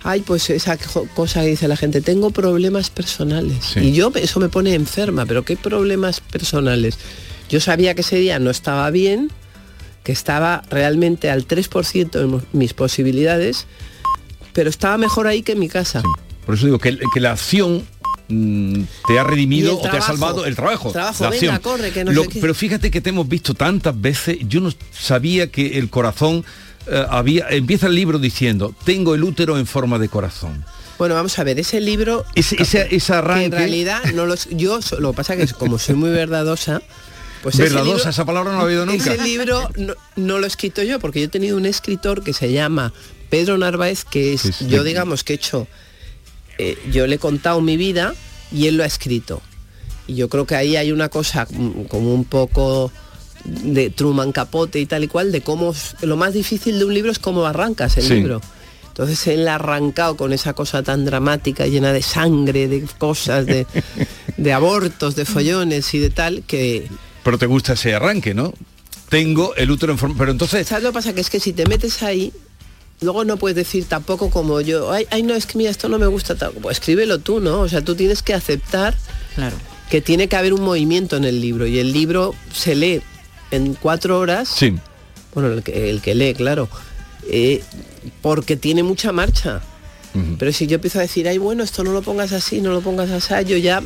[0.02, 0.78] ay, pues esa
[1.14, 3.58] cosa que dice la gente, tengo problemas personales.
[3.74, 3.80] Sí.
[3.80, 6.96] Y yo eso me pone enferma, pero ¿qué problemas personales?
[7.50, 9.30] Yo sabía que ese día no estaba bien,
[10.06, 13.66] que estaba realmente al 3% de mis posibilidades,
[14.52, 16.00] pero estaba mejor ahí que en mi casa.
[16.46, 17.84] Por eso digo que, que la acción
[18.28, 20.92] mm, te ha redimido o te ha salvado el trabajo.
[20.92, 21.72] Trabajo, la venga, acción.
[21.72, 25.50] corre, que no Lo- pero fíjate que te hemos visto tantas veces, yo no sabía
[25.50, 26.44] que el corazón
[26.86, 27.48] eh, había.
[27.50, 30.64] Empieza el libro diciendo, tengo el útero en forma de corazón.
[30.98, 33.40] Bueno, vamos a ver, ese libro Ese, ese, ese arranque.
[33.40, 36.80] que en realidad no los yo lo que pasa que es como soy muy verdadosa
[37.50, 39.12] pues Verdadosa, libro- esa palabra no la he oído nunca.
[39.14, 42.32] ese libro no, no lo he escrito yo porque yo he tenido un escritor que
[42.32, 42.92] se llama
[43.30, 44.66] Pedro Narváez que es Sí, sí.
[44.68, 45.66] yo digamos que he hecho
[46.58, 48.14] eh, yo le he contado mi vida
[48.52, 49.42] y él lo ha escrito
[50.06, 51.46] y yo creo que ahí hay una cosa
[51.88, 52.90] como un poco
[53.44, 57.10] de Truman Capote y tal y cual de cómo lo más difícil de un libro
[57.12, 58.14] es cómo arrancas el Sí.
[58.14, 58.40] libro
[58.88, 63.66] entonces él ha arrancado con esa cosa tan dramática, llena de sangre, de cosas, de,
[64.38, 66.88] de abortos, de follones y de tal, que...
[67.26, 68.54] Pero te gusta ese arranque, ¿no?
[69.08, 70.14] Tengo el útero en forma.
[70.16, 70.64] Pero entonces.
[70.68, 71.12] ¿Sabes lo que pasa?
[71.12, 72.32] Que es que si te metes ahí,
[73.00, 75.98] luego no puedes decir tampoco como yo, ay, ay no, es que mira, esto no
[75.98, 76.52] me gusta, tal".
[76.62, 77.62] pues escríbelo tú, ¿no?
[77.62, 78.94] O sea, tú tienes que aceptar
[79.34, 79.56] Claro.
[79.90, 83.02] que tiene que haber un movimiento en el libro y el libro se lee
[83.50, 84.48] en cuatro horas.
[84.48, 84.76] Sí.
[85.34, 86.68] Bueno, el que, el que lee, claro.
[87.28, 87.60] eh,
[88.22, 89.62] porque tiene mucha marcha.
[90.38, 92.80] Pero si yo empiezo a decir, ay, bueno, esto no lo pongas así, no lo
[92.80, 93.82] pongas así, yo ya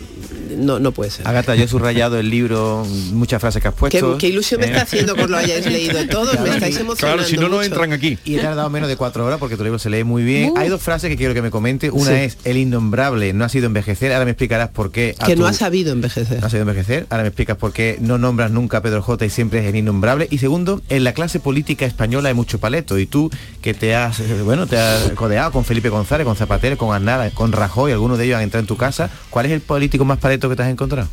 [0.57, 1.27] no, no puede ser.
[1.27, 4.19] Agata, yo he subrayado el libro, muchas frases que has puesto.
[4.19, 4.83] qué ilusión me está Eh.
[4.83, 7.23] haciendo os lo hayáis leído todos, me estáis emocionando.
[7.23, 7.83] mucho.
[7.93, 8.19] aquí.
[8.25, 10.53] Y he tardado menos de cuatro horas porque tu libro se lee muy bien.
[10.57, 11.91] Hay dos frases que quiero que me comente.
[11.91, 12.13] Una Sí.
[12.15, 14.13] es el innombrable no ha sido envejecer.
[14.13, 15.15] Ahora me explicarás por qué.
[15.25, 16.41] Que no ha sabido envejecer.
[16.41, 17.07] No ha sabido envejecer.
[17.11, 19.77] Ahora me explicas por qué no nombras nunca a Pedro J y siempre es el
[19.77, 20.29] innombrable.
[20.31, 22.99] Y segundo, en la clase política española hay mucho paleto.
[22.99, 23.31] Y tú
[23.63, 27.33] que te has, eh, bueno, te has codeado con Felipe González, con Zapatero, con Aznar,
[27.33, 29.11] con Rajoy, algunos de ellos han entrado en tu casa.
[29.31, 31.09] ¿Cuál es el político más paleto que te has encontrado?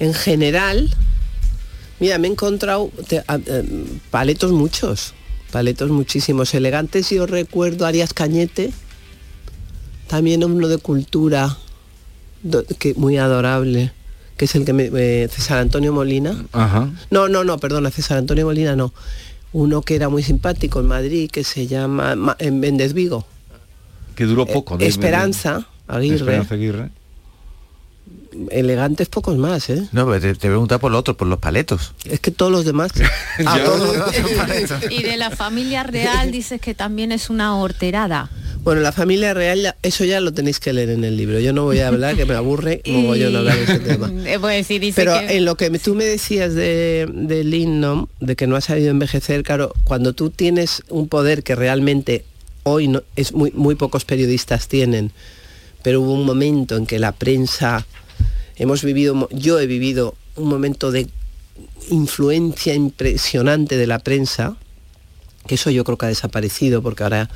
[0.00, 0.94] En general,
[2.00, 5.14] mira, me he encontrado te- a- eh, paletos muchos,
[5.50, 7.10] paletos muchísimos, elegantes.
[7.10, 8.72] Yo recuerdo a Arias Cañete,
[10.06, 11.56] también uno de cultura,
[12.42, 13.92] do- que muy adorable,
[14.36, 16.44] que es el que me, eh, César Antonio Molina.
[16.52, 16.88] Ajá.
[17.10, 18.94] No, no, no, perdona, César Antonio Molina no.
[19.52, 23.26] Uno que era muy simpático en Madrid, que se llama Ma- en Méndez Vigo.
[24.18, 24.76] Que duró poco.
[24.76, 26.16] de- Esperanza Aguirre.
[26.16, 26.90] Esperanza Aguirre.
[28.50, 29.88] Elegantes pocos más, ¿eh?
[29.92, 31.92] No, pero te, te pregunta por lo otro, por los paletos.
[32.04, 32.90] Es que todos los demás.
[33.46, 34.12] Ah, todos los.
[34.90, 38.28] Y de la familia real dices que también es una horterada.
[38.64, 41.38] Bueno, la familia real, ya- eso ya lo tenéis que leer en el libro.
[41.38, 44.10] Yo no voy a hablar, que me aburre mogollón hablar de ese tema.
[44.26, 45.36] Eh, pues sí, dice Pero que...
[45.36, 49.42] en lo que tú me decías de, del himno, de que no ha sabido envejecer,
[49.44, 52.24] claro, cuando tú tienes un poder que realmente
[52.64, 55.12] hoy no, es muy, muy pocos periodistas tienen,
[55.82, 57.86] pero hubo un momento en que la prensa,
[58.56, 61.06] hemos vivido, yo he vivido un momento de
[61.90, 64.56] influencia impresionante de la prensa,
[65.46, 67.30] que eso yo creo que ha desaparecido porque ahora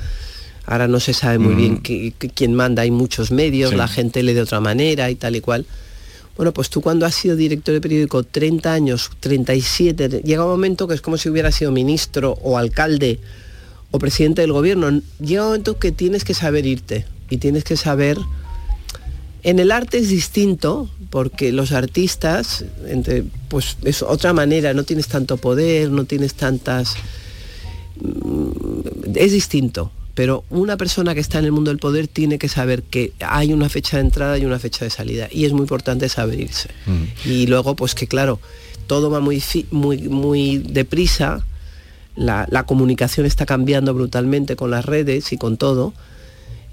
[0.65, 1.57] ahora no se sabe muy Mm.
[1.57, 3.75] bien qui- quién manda, hay muchos medios, Sí.
[3.75, 5.65] la gente lee de otra manera y tal y cual.
[6.37, 10.87] Bueno, pues tú cuando has sido director de periódico 30 años, 37, llega un momento
[10.87, 13.19] que es como si hubiera sido ministro o alcalde
[13.93, 15.01] o presidente del gobierno.
[15.19, 18.17] Llega un momento que tienes que saber irte y tienes que saber...
[19.43, 25.07] En el arte es distinto porque los artistas, entre, pues es otra manera, no tienes
[25.09, 26.95] tanto poder, no tienes tantas...
[28.01, 32.49] mm, Es distinto, pero una persona que está en el mundo del poder tiene que
[32.49, 35.61] saber que hay una fecha de entrada y una fecha de salida y es muy
[35.61, 36.69] importante saber irse.
[37.25, 38.39] Y luego, pues que claro,
[38.87, 41.45] todo va muy, muy, muy deprisa,
[42.15, 45.93] la, la comunicación está cambiando brutalmente con las redes y con todo.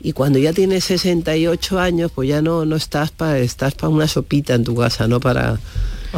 [0.03, 4.09] Y cuando ya tienes 68 años, pues ya no, no estás para estás para una
[4.09, 5.59] sopita en tu casa, no para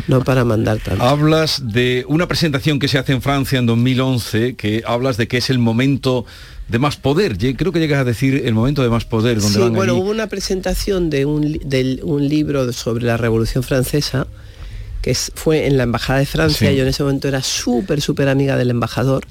[0.09, 1.03] no para mandar tanto.
[1.05, 5.39] Hablas de una presentación que se hace en Francia en 2011, que hablas de que
[5.39, 6.25] es el momento
[6.69, 7.37] de más poder.
[7.57, 10.01] Creo que llegas a decir el momento de más poder, donde Sí, van bueno, allí.
[10.03, 14.29] hubo una presentación de un, del- un libro sobre la Revolución Francesa
[15.03, 16.71] que fue en la Embajada de Francia.
[16.71, 16.77] Sí.
[16.77, 19.27] Yo en ese momento era súper, súper amiga del embajador.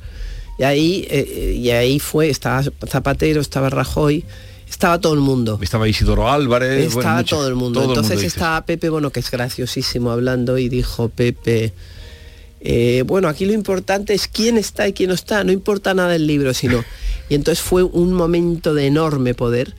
[0.59, 4.25] Y ahí, eh, eh, y ahí fue, estaba Zapatero, estaba Rajoy,
[4.69, 5.57] estaba todo el mundo.
[5.61, 6.87] Estaba Isidoro Álvarez.
[6.87, 7.81] Estaba bueno, todo el mundo.
[7.81, 11.73] todo el Entonces estaba Pepe, bueno, que es graciosísimo hablando y dijo Pepe,
[12.59, 16.15] eh, bueno, aquí lo importante es quién está y quién no está, no importa nada
[16.15, 16.83] el libro, sino...
[17.27, 19.73] Y entonces fue un momento de enorme poder.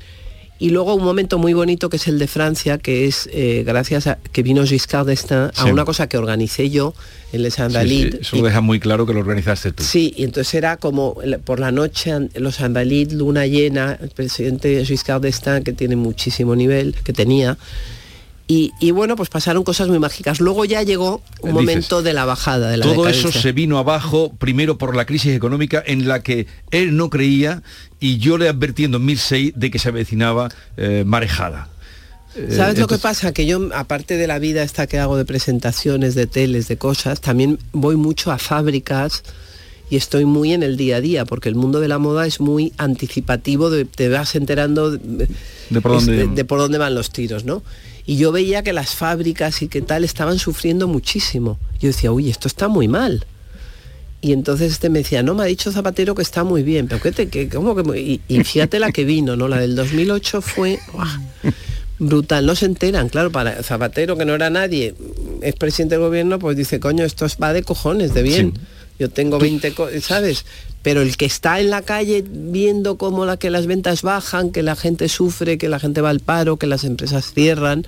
[0.63, 4.07] Y luego un momento muy bonito que es el de Francia, que es eh, gracias
[4.07, 5.71] a que vino Giscard d'Estaing a Sí.
[5.71, 6.95] una cosa que organicé yo
[7.33, 8.21] en Les Sí, sí, Invalides.
[8.21, 9.83] eso lo deja muy claro que lo organizaste tú.
[9.83, 15.23] Sí, y entonces era como por la noche los Invalides, luna llena, el presidente Giscard
[15.23, 17.59] d'Estaing que tiene muchísimo nivel, que tenía.
[18.55, 20.39] Y, y bueno, pues pasaron cosas muy mágicas.
[20.41, 23.79] Luego ya llegó un Dices, momento de la bajada, de la Todo eso se vino
[23.79, 27.63] abajo primero por la crisis económica en la que él no creía
[27.99, 31.69] y yo le advertí en 2006 de que se avecinaba eh, marejada.
[32.37, 33.33] Eh, ¿Sabes lo que pasa?
[33.33, 37.21] Que yo, aparte de la vida esta que hago de presentaciones, de teles, de cosas,
[37.23, 39.23] también voy mucho a fábricas
[39.89, 42.41] y estoy muy en el día a día, porque el mundo de la moda es
[42.41, 45.29] muy anticipativo, de- te vas enterando de,
[45.71, 47.63] De por es- dónde- de- de por dónde van los tiros, ¿no?
[48.07, 51.59] Y yo veía que las fábricas y que tal estaban sufriendo muchísimo.
[51.81, 53.25] Yo decía, uy, esto está muy mal.
[54.21, 57.01] Y entonces este me decía, no, me ha dicho Zapatero que está muy bien, pero
[57.03, 59.49] ¿qué te, que, cómo que muy-?" y, y fíjate la que vino, ¿no?
[59.49, 60.79] La del 2008 fue
[61.99, 64.95] brutal, no se enteran, claro, para Zapatero, que no era nadie,
[65.41, 68.55] es presidente del gobierno, pues dice, coño, esto es- va de cojones, de bien.
[68.99, 70.45] Yo tengo 20, co- ¿sabes?
[70.83, 74.63] Pero el que está en la calle viendo cómo la, que las ventas bajan, que
[74.63, 77.87] la gente sufre, que la gente va al paro, que las empresas cierran,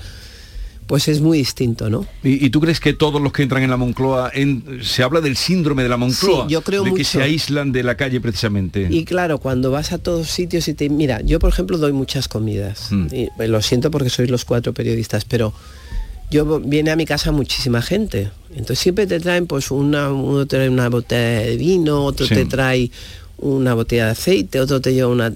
[0.87, 2.07] pues es muy distinto, ¿no?
[2.22, 5.20] ¿Y, y tú crees que todos los que entran en la Moncloa, en- se habla
[5.22, 6.44] del síndrome de la Moncloa?
[6.46, 8.87] Sí, yo creo de que se aíslan de la calle precisamente.
[8.90, 10.88] Y claro, cuando vas a todos sitios y te...
[10.90, 12.92] Mira, yo por ejemplo doy muchas comidas.
[12.92, 13.07] Mm.
[13.12, 15.52] Y eh, lo siento porque sois los cuatro periodistas, pero
[16.30, 18.30] yo viene a mi casa muchísima gente.
[18.54, 22.34] Entonces siempre te traen pues una, uno te trae una botella de vino, otro Sí.
[22.34, 22.90] te trae
[23.38, 25.32] una botella de aceite, otro te lleva una...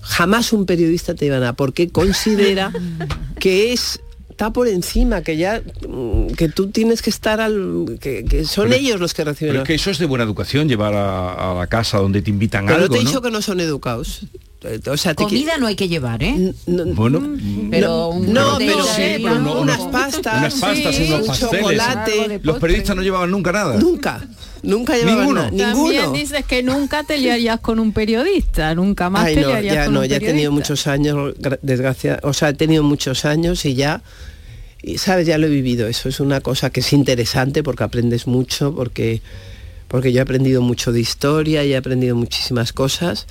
[0.00, 2.72] Jamás un periodista te lleva nada, porque considera
[3.40, 8.24] que es está por encima, que ya mm, que tú tienes que estar al que,
[8.24, 9.52] que son Pero- ellos los que reciben.
[9.52, 12.30] Pero es que eso es de buena educación, llevar a, a la casa donde te
[12.30, 13.08] invitan Pero algo, te he ¿no?
[13.10, 14.22] dicho que no son educados.
[14.90, 16.54] O sea, te Comida no hay que llevar, ¿eh?
[16.66, 17.20] Bueno,
[17.70, 21.60] Pero un no, pero, de pero vino, unas pastas, unas pastas, sí, unos pasteles.
[21.60, 22.40] chocolate.
[22.42, 23.76] Los periodistas no llevaban nunca nada.
[23.78, 24.26] Nunca,
[24.62, 25.40] nunca llevaban Ninguno.
[25.42, 26.12] nada, También ninguno.
[26.12, 29.84] dices que nunca te liarías con un periodista, nunca más Ay, te no, liarías ya
[29.84, 33.24] con no, un ya he tenido muchos años, gra- desgracia, o sea, he tenido muchos
[33.26, 34.02] años y ya,
[34.82, 35.88] y sabes, ya lo he vivido.
[35.88, 39.20] Eso es una cosa que es interesante porque aprendes mucho, porque,
[39.88, 43.26] porque yo he aprendido mucho de historia y he aprendido muchísimas cosas,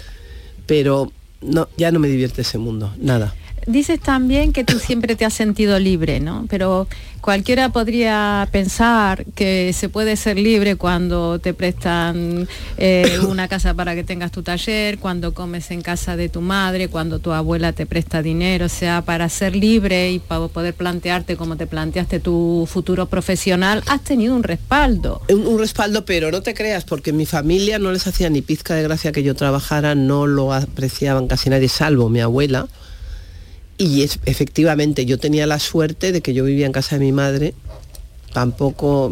[0.67, 1.11] pero
[1.45, 3.33] no, ya no me divierte ese mundo, nada.
[3.67, 6.45] Dices también que tú siempre te has sentido libre, ¿no?
[6.49, 6.87] Pero
[7.21, 12.47] cualquiera podría pensar que se puede ser libre cuando te prestan
[12.77, 16.89] eh, una casa para que tengas tu taller, cuando comes en casa de tu madre,
[16.89, 21.37] cuando tu abuela te presta dinero, o sea, para ser libre y para poder plantearte
[21.37, 25.21] como te planteaste tu futuro profesional, has tenido un respaldo.
[25.29, 28.75] Un, un respaldo, pero no te creas, porque mi familia no les hacía ni pizca
[28.75, 32.67] de gracia que yo trabajara, no lo apreciaban casi nadie, salvo mi abuela.
[33.77, 37.11] Y es, efectivamente, yo tenía la suerte de que yo vivía en casa de mi
[37.11, 37.53] madre.
[38.33, 39.11] Tampoco,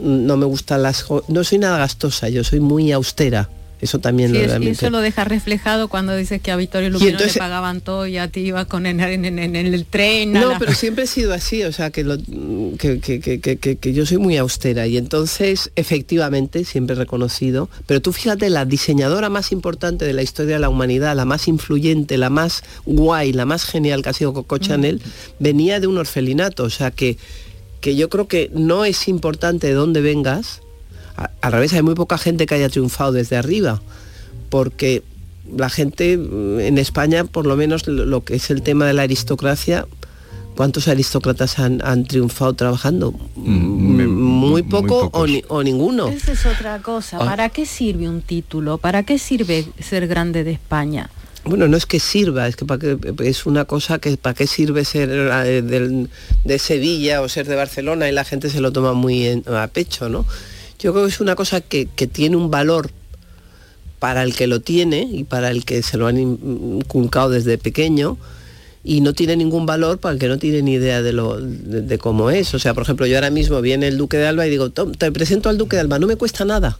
[0.00, 1.04] no, me gustan las...
[1.28, 3.48] No soy nada gastosa, yo soy muy austera.
[3.80, 7.12] Eso también Sí, lo realmente- eso lo deja reflejado cuando dices que a Vittorio Lupiano
[7.12, 10.32] entonces- le pagaban todo y a ti ibas con en, en- en- en el tren.
[10.32, 13.56] No, la- pero siempre he sido así, o sea, que, lo- que, que- que- que-
[13.58, 18.50] que- que yo soy muy austera y entonces, efectivamente, siempre he reconocido, pero tú fíjate,
[18.50, 22.62] la diseñadora más importante de la historia de la humanidad, la más influyente, la más
[22.84, 25.00] guay, la más genial que ha sido Coco Chanel,
[25.38, 27.16] venía de un orfelinato, o sea, que,
[27.80, 30.62] que yo creo que no es importante de dónde vengas,
[31.18, 33.80] a- al revés, hay muy poca gente que haya triunfado desde arriba,
[34.50, 35.02] porque
[35.56, 39.02] la gente mm, en España, por lo menos lo, que es el tema de la
[39.02, 39.86] aristocracia,
[40.56, 43.12] ¿cuántos aristócratas han, han triunfado trabajando?
[43.36, 46.08] Mm, muy poco o, ni- o ninguno.
[46.08, 47.18] Esa es otra cosa.
[47.20, 47.24] Ah.
[47.24, 48.78] ¿Para qué sirve un título?
[48.78, 51.10] ¿Para qué sirve ser grande de España?
[51.44, 54.84] Bueno, no es que sirva, es que para es una cosa que para qué sirve
[54.84, 56.06] ser eh,
[56.44, 59.66] de Sevilla o ser de Barcelona y la gente se lo toma muy en- a
[59.68, 60.26] pecho, ¿no?
[60.78, 62.90] Yo creo que es una cosa que, que tiene un valor
[63.98, 67.58] para el que lo tiene y para el que se lo han in- inculcado desde
[67.58, 68.16] pequeño
[68.84, 71.82] y no tiene ningún valor para el que no tiene ni idea de, lo, de,
[71.82, 72.54] de cómo es.
[72.54, 74.92] O sea, por ejemplo, yo ahora mismo viene el Duque de Alba y digo, "Tom,
[74.92, 76.78] te presento al Duque de Alba, no me cuesta nada.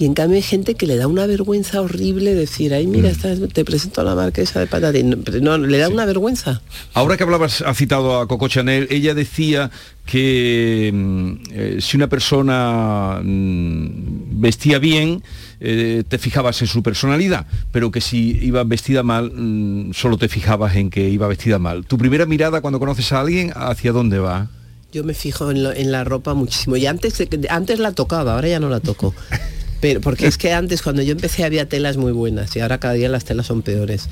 [0.00, 3.36] Y en cambio hay gente que le da una vergüenza horrible decir, ay, mira, esta-
[3.48, 5.10] te presento a la marquesa de Patatín.
[5.42, 6.62] No, no, le da una vergüenza.
[6.94, 9.70] Ahora que hablabas, ha citado a Coco Chanel, ella decía
[10.06, 15.22] que mm, eh, si una persona mm, vestía bien,
[15.60, 20.28] eh, te fijabas en su personalidad, pero que si iba vestida mal, mm, solo te
[20.28, 21.84] fijabas en que iba vestida mal.
[21.84, 24.48] Tu primera mirada cuando conoces a alguien, ¿hacia dónde va?
[24.92, 26.76] Yo me fijo en, lo- en la ropa muchísimo.
[26.78, 29.14] Y antes, que- antes la tocaba, ahora ya no la toco.
[29.80, 32.94] Pero, porque es que antes, cuando yo empecé, había telas muy buenas y ahora cada
[32.94, 34.08] día las telas son peores.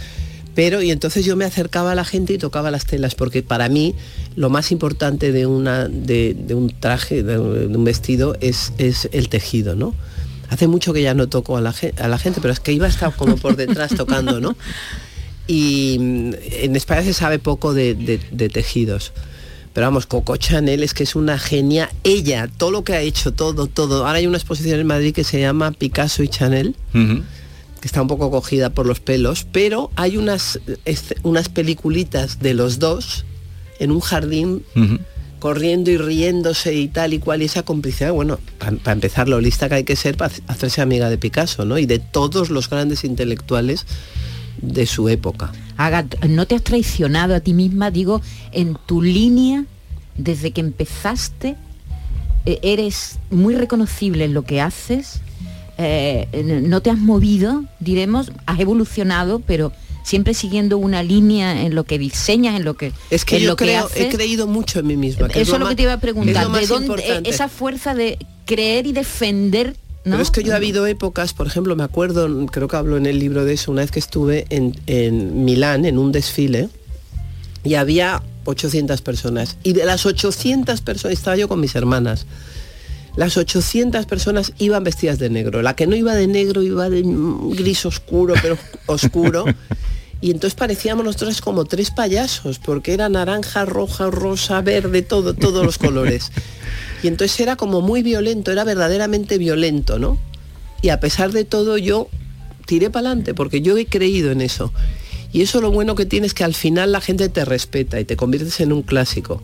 [0.55, 3.69] Pero, y entonces yo me acercaba a la gente y tocaba las telas, porque para
[3.69, 3.95] mí
[4.35, 8.73] lo más importante de, una, de, de un traje, de, un de un vestido, es,
[8.79, 9.95] es el tejido, ¿no?
[10.51, 12.73] Hace mucho que ya no toco a la, gen- a la gente, pero es que
[12.73, 14.57] iba a estar como por detrás tocando, ¿no?
[15.47, 16.31] Y mm,
[16.63, 19.13] en España se sabe poco de- de tejidos.
[19.79, 21.89] Pero vamos, Coco Chanel es que es una genia.
[22.03, 24.05] Ella, todo lo que ha hecho, todo, todo.
[24.09, 28.09] Ahora hay una exposición en Madrid que se llama Picasso y Chanel, que está un
[28.09, 30.59] poco cogida por los pelos, pero hay unas,
[31.23, 33.25] unas peliculitas de los dos
[33.79, 34.65] en un jardín
[35.39, 39.69] corriendo y riéndose y tal y cual, y esa complicidad, bueno, para empezar, lo lista
[39.69, 41.79] que hay que ser para hacerse amiga de Picasso, ¿no?
[41.79, 43.87] Y de todos los grandes intelectuales
[44.61, 45.53] de su época.
[45.79, 48.21] Agat, ¿no te has traicionado a ti misma, digo,
[48.53, 49.65] en tu línea
[50.17, 51.57] desde que empezaste?
[52.47, 55.21] eh, eres muy reconocible en lo que haces,
[55.77, 56.27] eh,
[56.65, 59.71] no te has movido, diremos, has evolucionado, pero
[60.03, 63.49] siempre siguiendo una línea en lo que diseñas, en lo que Es que en yo
[63.51, 64.15] lo que creo, he haces.
[64.15, 65.29] creído mucho en mí misma.
[65.29, 67.49] que Eso es lo más- que te iba a es preguntar, más ¿de dónde esa
[67.49, 69.77] fuerza de creer y defender?
[70.05, 70.13] ¿No?
[70.13, 73.07] Pero es que yo ha habido épocas, por ejemplo, me acuerdo, creo que hablo en
[73.07, 76.69] el libro de eso, una vez que estuve en, en Milán en un desfile
[77.65, 79.59] y había 800 personas.
[79.63, 82.27] Y de las 800 personas, estaba yo con mis hermanas,
[83.17, 85.61] las 800 personas iban vestidas de negro.
[85.61, 89.45] La que no iba de negro iba de gris oscuro, pero oscuro.
[90.21, 95.65] Y entonces parecíamos nosotros como tres payasos, porque era naranja, roja, rosa, verde, todo, todos
[95.65, 96.33] los colores.
[97.01, 100.19] Y entonces era como muy violento, era verdaderamente violento, ¿no?
[100.83, 102.09] Y a pesar de todo yo
[102.67, 104.73] tiré para adelante, porque yo he creído en eso.
[105.33, 108.05] Y eso lo bueno que tiene es que al final la gente te respeta y
[108.05, 109.41] te conviertes en un clásico.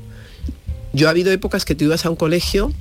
[0.93, 2.73] Yo ha habido épocas que tú ibas a un colegio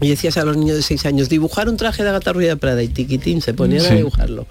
[0.00, 2.88] y decías a los niños de seis años, dibujar un traje de de Prada y
[2.88, 4.46] tiquitín, se ponían a dibujarlo.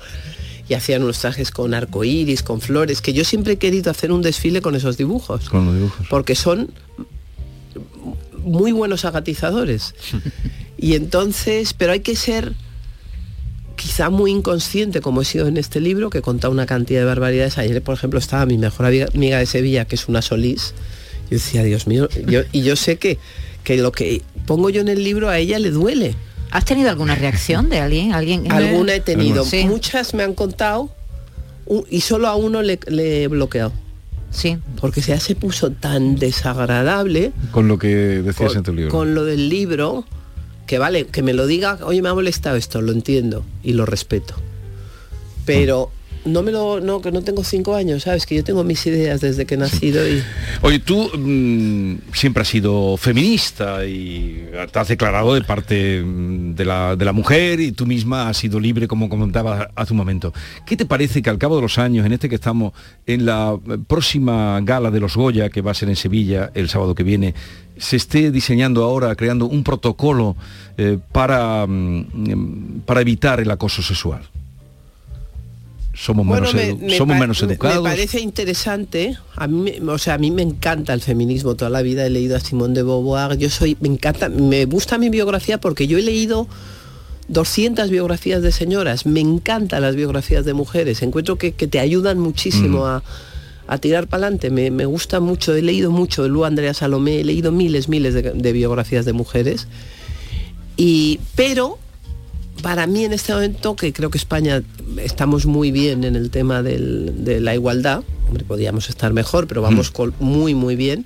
[0.68, 4.22] Y hacían unos trajes con arcoíris, con flores, que yo siempre he querido hacer un
[4.22, 5.48] desfile con esos dibujos.
[5.50, 6.08] Con los dibujos.
[6.10, 6.72] Porque son
[8.44, 9.94] muy buenos agatizadores.
[10.78, 12.54] y entonces, pero hay que ser
[13.76, 17.58] quizá muy inconsciente, como he sido en este libro, que conta una cantidad de barbaridades.
[17.58, 20.74] Ayer, por ejemplo, estaba mi mejor amiga amiga de Sevilla, que es una Solís.
[21.30, 23.18] Yo decía, Dios mío, yo- y yo sé que,
[23.64, 26.16] que lo que pongo yo en el libro a ella le duele.
[26.52, 28.14] ¿Has tenido alguna reacción de alguien?
[28.14, 28.52] ¿Alguien?
[28.52, 29.44] Alguna he tenido.
[29.44, 29.66] Sí.
[29.66, 30.90] Muchas me han contado
[31.90, 33.74] y solo a uno le, le he bloqueado.
[34.32, 34.58] Sí.
[34.80, 38.92] Porque ya se puso tan desagradable Con lo que decías con, en tu libro.
[38.92, 40.06] con lo del libro,
[40.68, 43.86] que vale, que me lo diga, oye, me ha molestado esto, lo entiendo y lo
[43.86, 44.36] respeto.
[45.46, 45.92] Pero
[46.26, 49.22] no me lo, no, que no tengo cinco años, sabes, que yo tengo mis ideas
[49.22, 50.24] desde que he nacido y
[50.62, 56.66] Oye, tú mm, siempre has sido feminista y te has declarado de parte mm, de
[56.66, 60.34] la, de la mujer y tú misma has sido libre, como comentaba hace un momento.
[60.66, 62.74] ¿Qué te parece que al cabo de los años, en este que estamos,
[63.06, 63.58] en la
[63.88, 67.36] próxima gala de los Goya, que va a ser en Sevilla el sábado que viene,
[67.78, 70.36] se esté diseñando ahora, creando un protocolo
[70.78, 74.28] eh, para, mm, para evitar el acoso sexual?
[75.96, 77.84] Somos Bueno, menos, me, edu- me somos pa- menos me- educados.
[77.84, 79.18] Me parece interesante.
[79.36, 81.56] A mí, me- o sea, a mí me encanta el feminismo.
[81.56, 83.38] Toda la vida he leído a Simone de Beauvoir.
[83.38, 86.48] Yo soy, me encanta, me gusta mi biografía porque yo he leído
[87.30, 89.06] 200 biografías de señoras.
[89.06, 91.02] Me encantan las biografías de mujeres.
[91.02, 92.84] Encuentro que, que te ayudan muchísimo Mm.
[92.88, 93.04] a,
[93.68, 94.50] a tirar para adelante.
[94.52, 95.56] Me, me gusta mucho.
[95.56, 97.22] He leído mucho de Lu Andrea Salomé.
[97.22, 99.68] He leído miles, miles de, de biografías de mujeres.
[100.78, 101.80] Y, pero
[102.62, 104.64] para mí en este momento, que creo que España
[105.04, 109.62] estamos muy bien en el tema del- de la igualdad, hombre, podríamos estar mejor, pero
[109.62, 111.06] vamos col- muy, muy bien.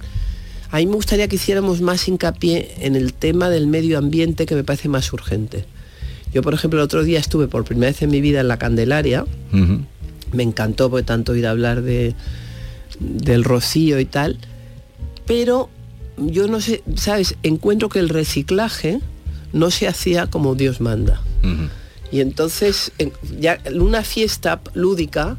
[0.71, 4.55] A mí me gustaría que hiciéramos más hincapié en el tema del medio ambiente que
[4.55, 5.65] me parece más urgente.
[6.33, 8.57] Yo, por ejemplo, el otro día estuve por primera vez en mi vida en la
[8.59, 9.25] Candelaria.
[10.31, 12.13] Me encantó porque tanto ir a hablar de,
[12.99, 14.37] del rocío y tal.
[15.25, 15.69] Pero
[16.17, 17.35] yo no sé, ¿sabes?
[17.41, 18.99] Encuentro que el reciclaje
[19.53, 21.21] no se hacía como Dios manda.
[22.11, 25.37] Y entonces, en- ya una fiesta lúdica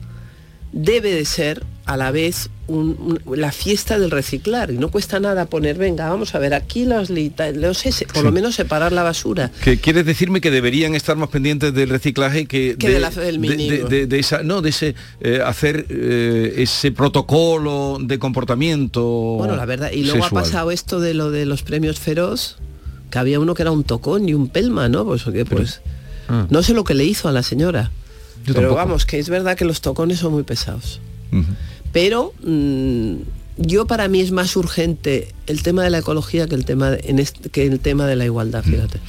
[0.73, 4.71] debe de ser a la vez un- un- la fiesta del reciclar.
[4.71, 8.31] Y no cuesta nada poner, venga, vamos a ver, aquí los, los ese, por lo
[8.31, 9.51] menos separar la basura.
[9.65, 13.41] Que quieres decirme que deberían estar más pendientes del reciclaje que, Que de la- del
[13.41, 13.89] de- mínimo.
[13.89, 19.03] de- de esa no de ese eh, hacer eh, ese protocolo de comportamiento
[19.39, 20.43] Bueno, la verdad, y luego sexual.
[20.45, 22.59] ha pasado esto de lo de los premios feroz,
[23.11, 25.05] que había uno que era un tocón y un pelma, ¿no?
[25.05, 25.81] Pues, que, pues
[26.29, 26.47] Ah.
[26.49, 27.91] no sé lo que le hizo a la señora.
[28.47, 28.77] Yo pero tampoco.
[28.77, 31.01] vamos, que es verdad que los tocones son muy pesados.
[31.93, 33.15] Pero mm,
[33.59, 37.01] yo para mí es más urgente el tema de la ecología que el tema de,
[37.11, 39.01] en este- que el tema de la igualdad, fíjate.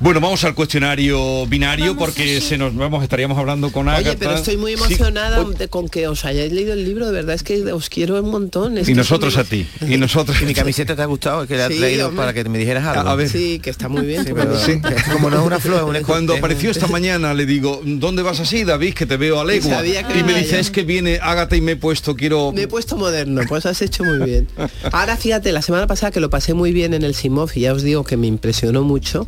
[0.00, 4.10] Bueno, vamos al cuestionario binario porque se nos vamos estaríamos hablando con Agatha.
[4.10, 7.10] Oye, pero estoy muy Sí, emocionada de- con que os hayáis leído el libro, de
[7.12, 8.78] verdad es que os quiero un montón.
[8.78, 9.66] es y nosotros a ti.
[9.88, 10.40] Y nosotros.
[10.40, 11.42] ¿Y mi camiseta te ha gustado?
[11.42, 12.20] Es que la has Sí, traído hombre.
[12.22, 13.08] para que me dijeras algo.
[13.10, 13.28] A ver.
[13.28, 14.24] Sí, que está muy bien.
[14.24, 14.52] Pero-
[15.12, 18.94] como no es una flor, Cuando apareció esta mañana le digo, ¿dónde vas así, David?
[18.94, 19.68] Que te veo a legua.
[19.78, 22.52] Sabía que Y me dice, es que viene Ágata y me he puesto, quiero...
[22.52, 24.46] Me he puesto moderno, pues has hecho muy bien.
[24.92, 27.72] Ahora fíjate, la semana pasada que lo pasé muy bien en el Simov y ya
[27.72, 29.26] os digo que me impresionó mucho,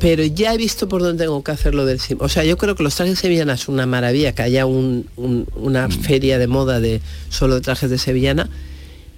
[0.00, 1.98] pero ya he visto por dónde tengo que hacerlo del.
[2.18, 5.08] O sea, yo creo que los trajes de sevillana es una maravilla, que haya un-
[5.16, 8.48] un- una feria de moda de solo de trajes de sevillana,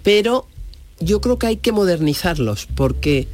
[0.03, 0.47] pero
[1.01, 3.27] yo creo que hay que modernizarlos porque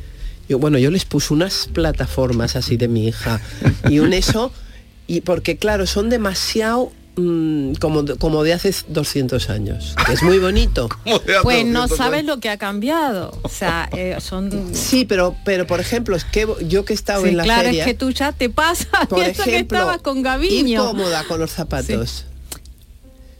[0.48, 3.40] yo bueno yo les puse unas plataformas así de mi hija
[3.88, 4.50] y un eso
[5.06, 10.22] y porque claro son demasiado mm, como, de- como de hace 200 años que es
[10.22, 10.88] muy bonito
[11.42, 13.36] Pues no sabes lo que ha cambiado.
[13.42, 14.74] O sea, eh, son...
[14.74, 17.64] sí pero pero por ejemplo es que yo que he estado Sí, en la claro,
[17.64, 18.86] feria es que tú ya te pasas.
[19.08, 20.84] por pienso que ejemplo estabas con Gaviño.
[20.86, 22.26] cómoda con los zapatos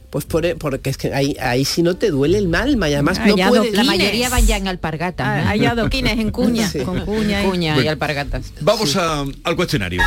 [0.09, 2.93] pues por, e- porque es que ahí, ahí sí no te duele el alma y
[2.93, 5.27] además no puedes La mayoría van ya en alpargatas.
[5.27, 5.49] Ah, ¿no?
[5.49, 6.81] hay adoquines en cuña, Sí.
[6.81, 7.41] con cuña.
[7.43, 7.89] y- Cuña y Bueno.
[7.89, 8.53] alpargatas.
[8.61, 10.03] Vamos a- al cuestionario.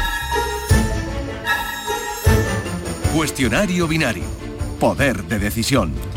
[3.17, 4.25] Cuestionario binario.
[4.79, 6.16] Poder de decisión.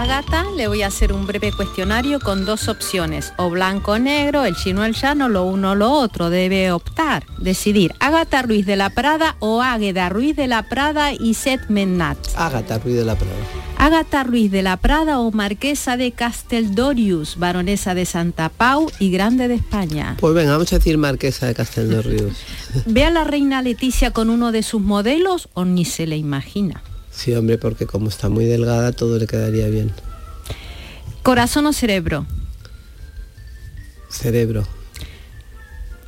[0.00, 4.46] Ágata, le voy a hacer un breve cuestionario con dos opciones, o blanco o negro,
[4.46, 6.30] el chino o el llano, lo uno o lo otro.
[6.30, 7.92] Debe optar, decidir.
[8.00, 12.16] Ágata Ruiz de la Prada o Águeda Ruiz de la Prada y Seth Mennat.
[12.34, 13.34] Ágata Ruiz de la Prada
[13.76, 19.48] Ágata Ruiz de la Prada o Marquesa de Casteldorius, baronesa de Santa Pau y grande
[19.48, 20.16] de España.
[20.18, 22.38] pues venga vamos a decir marquesa de Castel de Ríos
[22.86, 26.82] ¿Ve a la reina Leticia con uno de sus modelos o ni se le imagina?
[27.20, 29.92] Sí, hombre, porque como está muy delgada, todo le quedaría bien.
[31.22, 32.24] Corazón o cerebro.
[34.08, 34.66] Cerebro.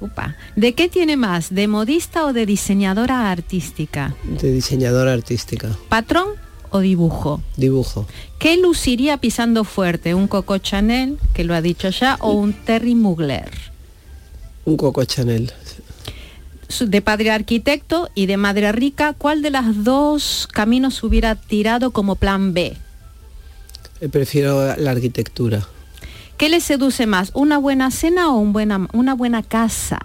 [0.00, 0.36] Upa.
[0.56, 1.54] ¿De qué tiene más?
[1.54, 4.16] ¿De modista o de diseñadora artística?
[4.40, 5.76] De diseñadora artística.
[5.90, 6.28] ¿Patrón
[6.70, 7.42] o dibujo?
[7.58, 8.06] Dibujo.
[8.38, 10.14] ¿Qué luciría pisando fuerte?
[10.14, 13.50] ¿Un Coco Chanel, que lo ha dicho ya, o un Terry Mugler?
[14.64, 15.52] Un Coco Chanel.
[16.80, 22.16] De padre arquitecto y de madre rica, ¿cuál de las dos caminos hubiera tirado como
[22.16, 22.76] plan B?
[24.00, 25.66] Eh, Prefiero la arquitectura.
[26.38, 27.30] ¿Qué le seduce más?
[27.34, 29.98] ¿Una buena cena o un buena, una buena casa?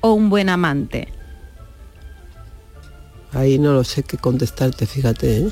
[0.00, 1.08] ¿O un buen amante?
[3.32, 5.48] Ahí no lo sé qué contestarte, fíjate, ¿eh?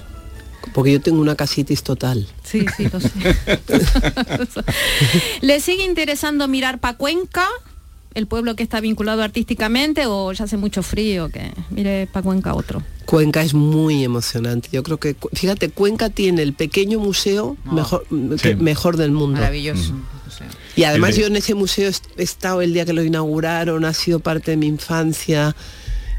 [0.72, 2.28] Porque yo tengo una casitis total.
[2.42, 3.10] Sí, sí, lo sé.
[5.40, 7.46] ¿Le sigue interesando mirar pa' Cuenca?
[8.14, 12.54] El pueblo que está vinculado artísticamente o ya hace mucho frío que mire pa' Cuenca
[12.54, 12.82] otro.
[13.06, 14.68] Cuenca es muy emocionante.
[14.72, 18.06] Yo creo que, fíjate, Cuenca tiene el pequeño museo mejor,
[18.40, 18.54] que- Sí.
[18.54, 19.40] mejor del mundo.
[19.40, 19.94] Maravilloso.
[20.76, 23.92] Y además de- yo en ese museo he estado el día que lo inauguraron, ha
[23.92, 25.54] sido parte de mi infancia.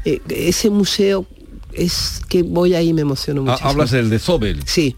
[0.04, 1.26] Eh, ese museo
[1.72, 3.70] es que voy ahí y me emociono Ah, muchísimo.
[3.70, 4.62] Hablas del de Zobel.
[4.66, 4.94] Sí.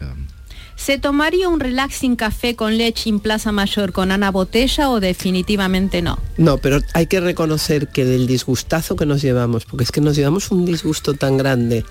[0.79, 6.01] ¿Se tomaría un relaxing café con leche en Plaza Mayor con Ana Botella o definitivamente
[6.03, 6.19] no?
[6.37, 10.15] No, pero hay que reconocer que del disgustazo que nos llevamos, porque es que nos
[10.17, 11.85] llevamos un disgusto tan grande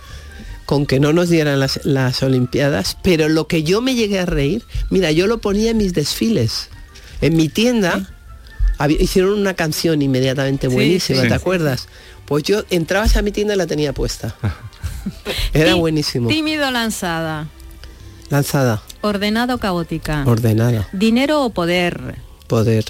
[0.65, 4.25] con que no nos dieran las, las Olimpiadas, pero lo que yo me llegué a
[4.25, 6.69] reír, mira, yo lo ponía en mis desfiles.
[7.21, 8.09] En mi tienda
[8.77, 11.27] había- hicieron una canción inmediatamente buenísima, sí.
[11.27, 11.87] ¿te acuerdas?
[12.25, 14.35] Pues yo entrabas a mi tienda y la tenía puesta.
[15.53, 16.29] Era buenísimo.
[16.29, 17.47] Tímido lanzada.
[18.29, 20.23] Lanzada, Ordenado o caótica.
[20.27, 22.15] ordenada, Dinero o poder.
[22.47, 22.85] poder.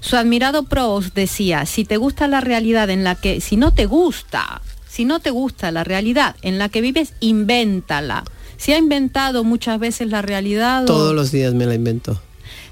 [0.00, 3.86] Su admirado Proust decía, si te gusta la realidad en la que, si no te
[3.86, 8.24] gusta, si no te gusta la realidad en la que vives, invéntala.
[8.56, 10.82] Se ha inventado muchas veces la realidad.
[10.84, 12.20] o- Todos los días me la invento.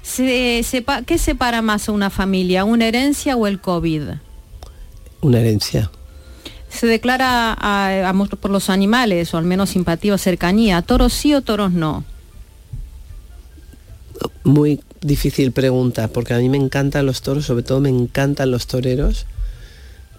[0.03, 4.01] Se- sepa- ¿Qué separa más a una familia, una herencia o el COVID?
[5.21, 5.89] Una herencia.
[6.69, 10.81] Se declara a- por los animales, o al menos simpatía o cercanía.
[10.81, 12.03] ¿Toros sí o toros no?
[14.43, 18.67] Muy difícil pregunta, porque a mí me encantan los toros, sobre todo me encantan los
[18.67, 19.25] toreros,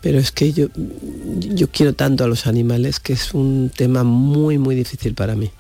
[0.01, 4.59] pero es que yo, yo quiero tanto a los animales que es un tema muy,
[4.59, 5.51] muy difícil para mí.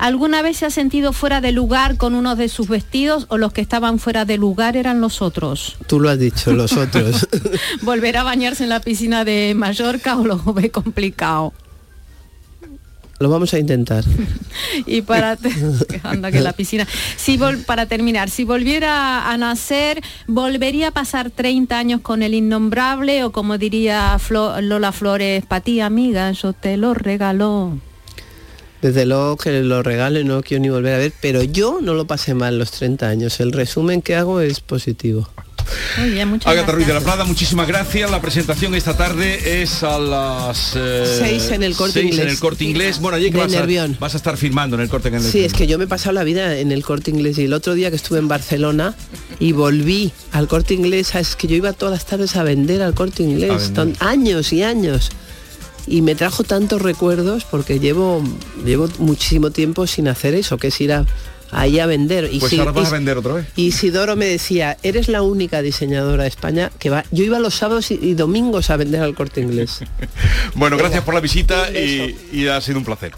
[0.00, 3.52] ¿Alguna vez se ha sentido fuera de lugar con uno de sus vestidos o los
[3.52, 5.76] que estaban fuera de lugar eran los otros?
[5.86, 7.28] Tú lo has dicho, los otros.
[7.82, 11.52] ¿Volver a bañarse en la piscina de Mallorca o lo ve complicado?
[13.20, 14.02] Lo vamos a intentar.
[14.86, 15.36] y para
[16.02, 21.30] anda que la piscina si vol- para terminar si volviera a nacer volvería a pasar
[21.30, 26.54] 30 años con el innombrable o como diría Flo- Lola Flores para ti amiga yo
[26.54, 27.76] te lo regalo
[28.80, 32.06] Desde luego que lo regale, no quiero ni volver a ver, pero yo no lo
[32.06, 33.38] pasé mal los 30 años.
[33.40, 35.28] El resumen que hago es positivo.
[35.98, 37.00] Muy bien, muchas Agatha Ruiz de la.
[37.00, 38.10] Prada, muchísimas gracias.
[38.10, 42.20] La presentación esta tarde es a las eh, Seis en el Corte Inglés.
[42.20, 43.00] en el corte inglés.
[43.00, 43.96] Bueno, allí que vas a, Nervión.
[44.00, 45.24] vas a estar filmando en el corte inglés.
[45.30, 47.52] Sí, es que yo me he pasado la vida en el corte inglés y el
[47.52, 48.94] otro día que estuve en Barcelona
[49.38, 52.94] y volví al corte inglés, es que yo iba todas las tardes a vender al
[52.94, 55.10] corte inglés, tan- años y años.
[55.86, 58.22] Y me trajo tantos recuerdos porque llevo,
[58.64, 61.06] llevo muchísimo tiempo sin hacer eso, que es ir a,
[61.52, 62.28] ahí a vender.
[62.32, 63.46] Y Pues si- ahora vas y- a vender otra vez.
[63.56, 67.04] Y Isidoro me decía, eres la única diseñadora de España que va.
[67.10, 69.80] Yo iba los sábados y, y domingos a vender al corte inglés.
[70.54, 73.12] Bueno, gracias por la visita y, y ha sido un placer.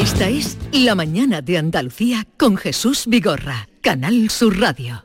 [0.00, 5.04] Esta es La mañana de Andalucía con Jesús Vigorra, Canal Sur Radio.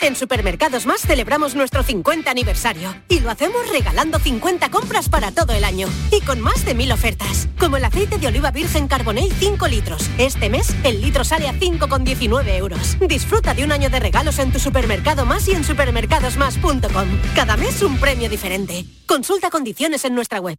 [0.00, 5.52] En Supermercados Más celebramos nuestro 50 aniversario y lo hacemos regalando 50 compras para todo
[5.52, 9.32] el año y con más de mil ofertas, como el aceite de oliva virgen Carbonell
[9.32, 10.08] 5 litros.
[10.18, 12.96] Este mes el litro sale a 5,19 euros.
[13.00, 17.08] Disfruta de un año de regalos en tu supermercado más y en supermercadosmás.com.
[17.34, 18.84] Cada mes un premio diferente.
[19.06, 20.58] Consulta condiciones en nuestra web.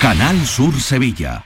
[0.00, 1.44] Canal Sur Sevilla.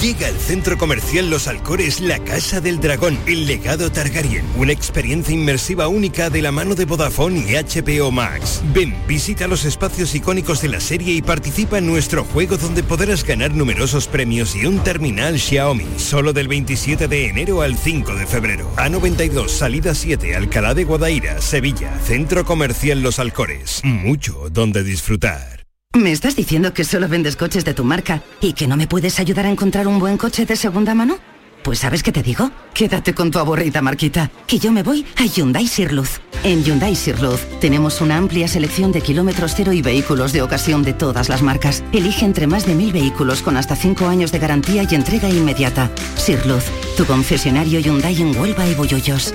[0.00, 5.34] Llega al centro comercial Los Alcores La Casa del Dragón, el legado Targaryen, una experiencia
[5.34, 8.62] inmersiva única de la mano de Vodafone y HBO Max.
[8.72, 13.22] Ven, visita los espacios icónicos de la serie y participa en nuestro juego donde podrás
[13.22, 18.26] ganar numerosos premios y un terminal Xiaomi, solo del 27 de enero al 5 de
[18.26, 18.72] febrero.
[18.76, 23.82] A92, salida 7, Alcalá de Guadaira, Sevilla, Centro Comercial Los Alcores.
[23.84, 25.57] Mucho donde disfrutar.
[25.94, 29.18] ¿Me estás diciendo que solo vendes coches de tu marca y que no me puedes
[29.18, 31.18] ayudar a encontrar un buen coche de segunda mano?
[31.64, 32.52] Pues ¿sabes qué te digo?
[32.72, 36.20] Quédate con tu aburrida marquita, que yo me voy a Hyundai Sirluz.
[36.44, 40.92] En Hyundai Sirluz tenemos una amplia selección de kilómetros cero y vehículos de ocasión de
[40.92, 41.82] todas las marcas.
[41.92, 45.90] Elige entre más de mil vehículos con hasta 5 años de garantía y entrega inmediata.
[46.16, 46.64] Sirluz,
[46.96, 49.34] tu concesionario Hyundai en Huelva y Bollollos.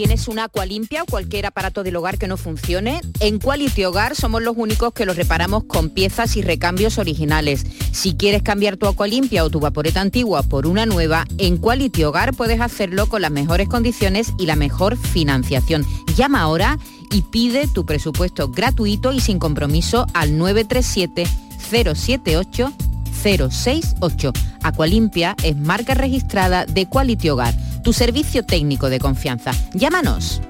[0.00, 3.02] ¿Tienes una agua limpia o cualquier aparato del hogar que no funcione?
[3.20, 7.66] En Quality Hogar somos los únicos que los reparamos con piezas y recambios originales.
[7.92, 12.04] Si quieres cambiar tu agua limpia o tu vaporeta antigua por una nueva, en Quality
[12.04, 15.84] Hogar puedes hacerlo con las mejores condiciones y la mejor financiación.
[16.16, 16.78] Llama ahora
[17.10, 21.26] y pide tu presupuesto gratuito y sin compromiso al 937
[21.70, 22.72] 078
[23.22, 24.32] 068.
[24.62, 29.52] Aqualimpia es marca registrada de Quality Hogar, tu servicio técnico de confianza.
[29.74, 30.40] Llámanos.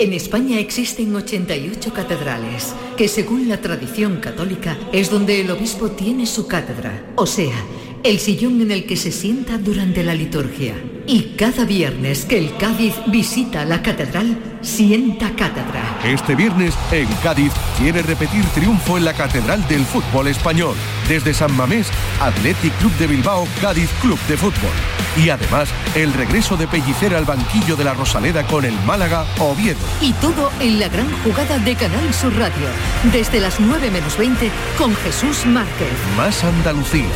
[0.00, 6.24] En España existen 88 catedrales, que según la tradición católica es donde el obispo tiene
[6.26, 7.56] su cátedra, o sea,
[8.04, 10.74] el sillón en el que se sienta durante la liturgia.
[11.06, 15.98] Y cada viernes que el Cádiz visita la catedral, sienta cátedra.
[16.04, 20.76] Este viernes, en Cádiz, quiere repetir triunfo en la Catedral del Fútbol Español.
[21.08, 21.88] Desde San Mamés,
[22.20, 24.72] Athletic Club de Bilbao, Cádiz Club de Fútbol.
[25.16, 29.78] Y además, el regreso de Pellicer al banquillo de la Rosaleda con el Málaga Oviedo.
[30.00, 32.68] Y todo en la gran jugada de Canal Sur Radio,
[33.12, 35.88] desde las 9 menos 20 con Jesús Márquez.
[36.16, 37.06] Más Andalucía,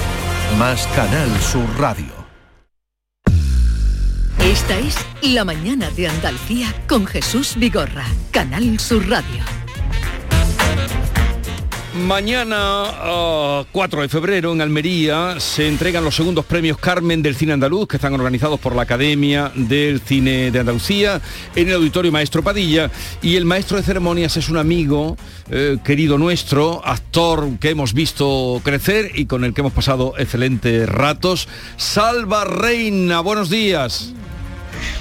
[0.59, 2.13] más Canal Sur Radio.
[4.39, 9.62] Esta es La mañana de Andalucía con Jesús Vigorra, Canal Sur Radio.
[11.95, 17.53] Mañana, ah, 4 de febrero, en Almería, se entregan los segundos premios Carmen del Cine
[17.53, 21.21] Andaluz, que están organizados por la Academia del Cine de Andalucía,
[21.55, 22.91] en el Auditorio Maestro Padilla.
[23.21, 25.19] Y el maestro de ceremonias es un amigo
[25.51, 30.89] eh, querido nuestro, actor que hemos visto crecer y con el que hemos pasado excelentes
[30.89, 31.47] ratos.
[31.77, 34.15] Salva Reina, buenos días.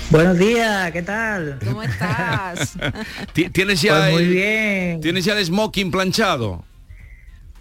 [0.09, 1.57] Buenos días, ¿qué tal?
[1.63, 2.73] ¿Cómo estás?
[3.33, 4.99] Ti- ¿Tienes ya, Pues muy el, bien.
[5.01, 6.65] ¿Tienes ya el smoking planchado?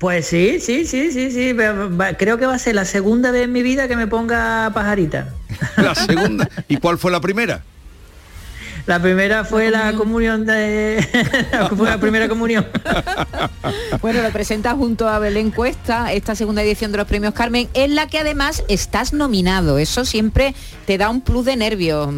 [0.01, 1.55] Pues sí, sí, sí, sí, sí.
[2.17, 5.29] Creo que va a ser la segunda vez en mi vida que me ponga pajarita.
[5.77, 6.49] La segunda.
[6.69, 7.63] ¿Y cuál fue la primera?
[8.87, 11.07] La primera fue la comunión de...
[11.77, 12.67] fue la primera comunión.
[14.01, 17.95] Bueno, lo presenta junto a Belén Cuesta, esta segunda edición de los premios Carmen, en
[17.95, 19.79] la que además estás nominado.
[19.79, 20.55] Eso siempre
[20.87, 22.09] te da un plus de nervios,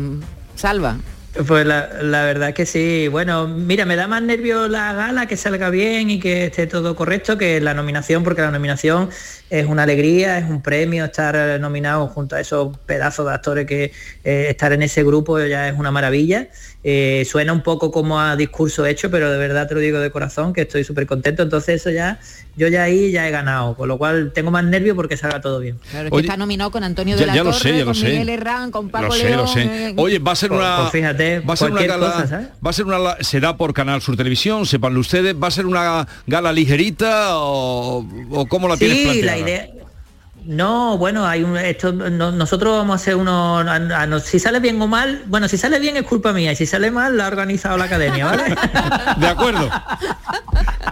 [0.54, 0.98] Salva.
[1.46, 3.08] Pues la, la verdad que sí.
[3.08, 6.94] Bueno, mira, me da más nervio la gala, que salga bien y que esté todo
[6.94, 9.08] correcto, que la nominación, porque la nominación
[9.52, 13.92] es una alegría, es un premio estar nominado junto a esos pedazos de actores que
[14.24, 16.48] eh, estar en ese grupo ya es una maravilla.
[16.84, 20.10] Eh, suena un poco como a discurso hecho, pero de verdad te lo digo de
[20.10, 21.42] corazón, que estoy súper contento.
[21.42, 22.18] Entonces eso ya,
[22.56, 25.60] yo ya ahí ya he ganado, con lo cual tengo más nervio porque salga todo
[25.60, 25.78] bien.
[25.90, 27.78] Claro, es que está nominado con Antonio de Ya- la ya lo Torre, sé, ya
[27.80, 28.06] lo con sé.
[28.08, 29.36] Miguel Herrán, con Paco lo sé, León.
[29.42, 29.94] lo sé.
[29.96, 30.76] Oye, va a ser Pues- una.
[30.78, 32.06] pues fíjate, va a ser una gala.
[32.12, 32.48] cosa, ¿sabes?
[32.66, 33.16] va a ser una.
[33.20, 35.36] Se da por Canal Sur Televisión, sepanlo ustedes.
[35.40, 39.36] ¿Va a ser una gala ligerita o, o cómo la tienes Sí, planteada?
[39.36, 39.81] la idea.
[40.44, 44.38] No, bueno, hay un, esto, no- nosotros vamos a hacer uno, a- a- no- si
[44.38, 47.16] sale bien o mal, bueno, si sale bien es culpa mía y si sale mal
[47.16, 48.44] la ha organizado la academia, ¿vale?
[49.18, 49.70] De acuerdo.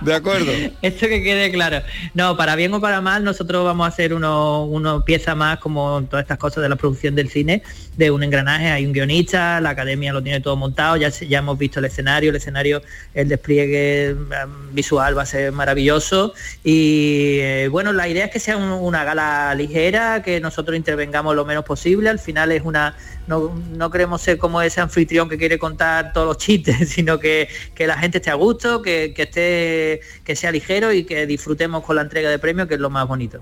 [0.02, 0.50] De acuerdo.
[0.80, 1.82] Esto que quede claro.
[2.14, 6.02] No, para bien o para mal, nosotros vamos a hacer uno, uno pieza más como
[6.08, 7.62] todas estas cosas de la producción del cine,
[7.96, 11.58] de un engranaje, hay un guionista, la academia lo tiene todo montado, ya, ya hemos
[11.58, 12.80] visto el escenario, el escenario,
[13.14, 16.32] el despliegue mm, visual va a ser maravilloso
[16.64, 21.34] y eh, bueno, la idea es que sea un- una gala ligera, que nosotros intervengamos
[21.34, 22.94] lo menos posible, al final es una,
[23.26, 27.48] no, no queremos ser como ese anfitrión que quiere contar todos los chistes, sino que,
[27.74, 31.84] que la gente esté a gusto, que, que esté, que sea ligero y que disfrutemos
[31.84, 33.40] con la entrega de premios, que es lo más bonito.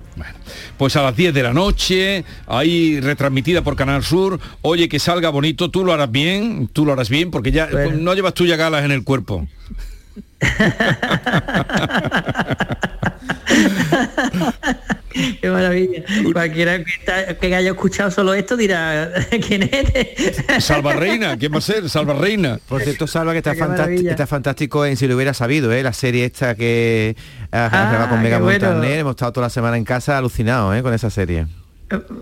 [0.76, 4.38] Pues a las 10 de la noche, ahí retransmitida por Canal Sur.
[4.62, 7.96] Oye, que salga bonito, tú lo harás bien, tú lo harás bien, porque ya Bueno.
[7.98, 9.46] no llevas tú ya galas en el cuerpo.
[15.40, 16.02] Qué maravilla.
[16.32, 19.10] Cualquiera que, está- que haya escuchado solo esto dirá,
[19.46, 20.44] ¿quién es?
[20.64, 21.88] Salva Reina, ¿quién va a ser?
[21.88, 22.58] Salva Reina.
[22.68, 25.82] Por cierto, Salva, que está, Qué fantástico, está fantástico en Si lo hubiera sabido, ¿eh?
[25.82, 27.16] la serie esta que
[27.52, 28.66] ah, Ah, va con Mega qué bueno.
[28.70, 28.98] Montaner.
[29.00, 30.82] Hemos estado toda la semana en casa alucinados ¿eh?
[30.82, 31.46] con esa serie.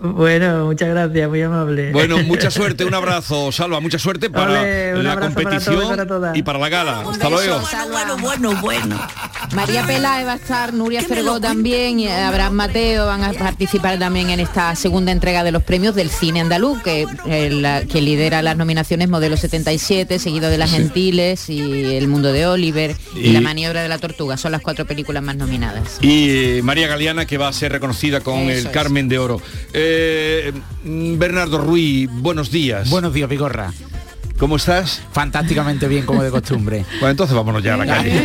[0.01, 1.91] Bueno, muchas gracias, muy amable.
[1.91, 4.61] Bueno, mucha suerte, un abrazo, Salva, mucha suerte para
[4.93, 6.37] la para competición todos y para todas.
[6.37, 7.01] y para la gala.
[7.09, 7.61] Hasta luego.
[7.91, 9.07] bueno, bueno, bueno.
[9.53, 14.29] María Peláez va a estar, Nuria Fergó también, y Abraham Mateo van a participar también
[14.29, 18.41] en esta segunda entrega de los premios del cine andaluz, que, eh, la- que lidera
[18.41, 23.31] las nominaciones Modelo 77, seguido de Las Gentiles y El Mundo de Oliver y, Y-
[23.33, 24.37] La Maniobra de la Tortuga.
[24.37, 25.97] Son las cuatro películas más nominadas.
[26.01, 28.67] Y eh, María Galeana que va a ser reconocida con Eso el es.
[28.67, 29.41] Carmen de Oro.
[29.73, 30.53] Eh,
[30.83, 32.89] Bernardo Ruiz, buenos días.
[32.89, 33.71] Buenos días, Vigorra.
[34.37, 35.01] ¿Cómo estás?
[35.11, 36.85] Fantásticamente bien, como de costumbre.
[36.99, 38.21] Bueno, entonces vámonos ya a la calle.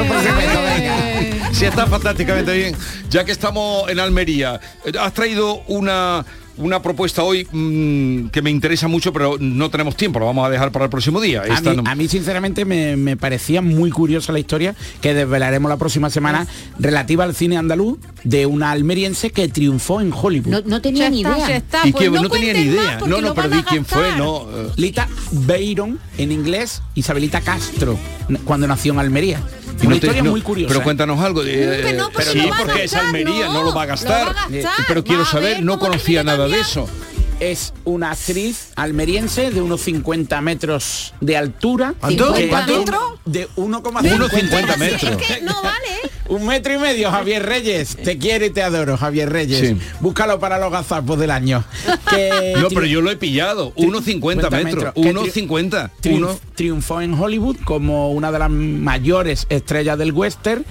[1.52, 2.76] Si está fantásticamente bien.
[3.08, 6.24] Ya que estamos en Almería, eh, has traído una,
[6.56, 10.50] una propuesta hoy mm, que me interesa mucho, pero no tenemos tiempo, lo vamos a
[10.50, 11.42] dejar para el próximo día.
[11.42, 15.14] A Esta mí, no- a mí, sinceramente me, me parecía muy curiosa la historia que
[15.14, 16.46] desvelaremos la próxima semana
[16.78, 20.48] relativa al cine andaluz de una almeriense que triunfó en Hollywood.
[20.52, 21.56] No, no tenía Ya ni está, idea.
[21.56, 21.80] está.
[21.88, 22.98] y Pues que no no, tenía ni idea.
[23.06, 24.42] No, no, a quién fue, no.
[24.50, 27.98] eh, Lita Beiron, en inglés, Isabelita Castro,
[28.44, 29.40] cuando nació en Almería.
[29.82, 30.72] Y Una no te- historia no, muy curiosa.
[30.72, 31.42] Pero cuéntanos algo.
[31.44, 33.74] eh, que no, porque sí, lo va a porque es gastar, Almería, no, no, lo
[33.74, 34.28] va a gastar.
[34.28, 36.88] lo va a gastar, Eh, pero quiero saber, no conocía nada de eso.
[37.40, 41.94] es una actriz almeriense de unos 50 metros de altura.
[41.98, 42.32] ¿Cuánto?
[42.48, 43.18] ¿Cuánto?
[43.24, 45.02] De 1,50 1,50 metros.
[45.02, 46.11] Es que no vale.
[46.32, 47.94] Un metro y medio, Javier Reyes.
[47.96, 49.60] Te quiero y te adoro, Javier Reyes.
[49.68, 49.76] Sí.
[50.00, 51.62] Búscalo para los gazapos del año.
[52.10, 53.74] Que No, tri- pero yo lo he pillado.
[53.74, 54.94] 1,50 metros.
[54.94, 55.90] Que 1,50.
[56.02, 60.64] triunf- Uno- triunfó en Hollywood como una de las mayores estrellas del western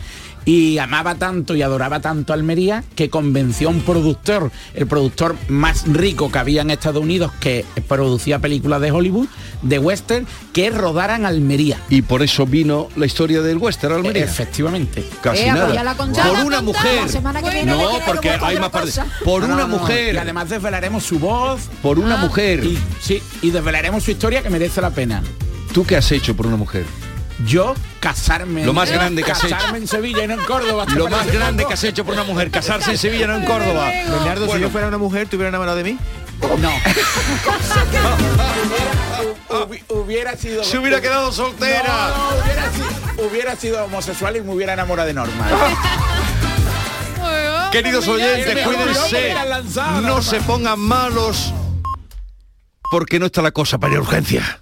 [0.45, 5.35] y amaba tanto y adoraba tanto a Almería que convenció a un productor, el productor
[5.47, 9.27] más rico que había en Estados Unidos que producía películas de Hollywood,
[9.61, 11.77] de western, que rodaran Almería.
[11.89, 14.23] Y por eso vino la historia del western Almería.
[14.23, 15.05] Efectivamente.
[15.21, 15.73] Casi Ea, pues nada.
[15.75, 16.35] ya la contamos.
[16.37, 16.99] Por una mujer.
[17.51, 18.95] viene No, porque hay más partes.
[18.95, 19.07] cosa.
[19.23, 20.15] Por No, una no, mujer.
[20.15, 21.61] Y además desvelaremos su voz.
[21.81, 22.63] Por una mujer.
[22.63, 25.21] Y, sí, y desvelaremos su historia que merece la pena.
[25.73, 26.85] ¿Tú qué has hecho por una mujer?
[27.45, 28.65] Yo casarme.
[28.65, 29.55] Lo más grande que has hecho.
[29.55, 30.85] Casarme en Sevilla y no en Córdoba.
[30.95, 33.89] Lo más grande que has hecho por una mujer, casarse en Sevilla, no en Córdoba.
[33.91, 35.97] Leonardo, si yo fuera una mujer, ¿te hubiera enamorado de mí?
[36.59, 36.71] No.
[39.49, 40.63] Hubi- hubiera sido.
[40.63, 41.83] Se hubiera quedado soltera.
[41.87, 45.47] No, no, hubiera, sido, hubiera sido homosexual y me hubiera enamorado de Norma.
[47.71, 49.35] Queridos El oyentes, cuídense.
[50.03, 51.53] No se pongan malos.
[52.89, 54.59] Porque no está la cosa para ir a urgencia.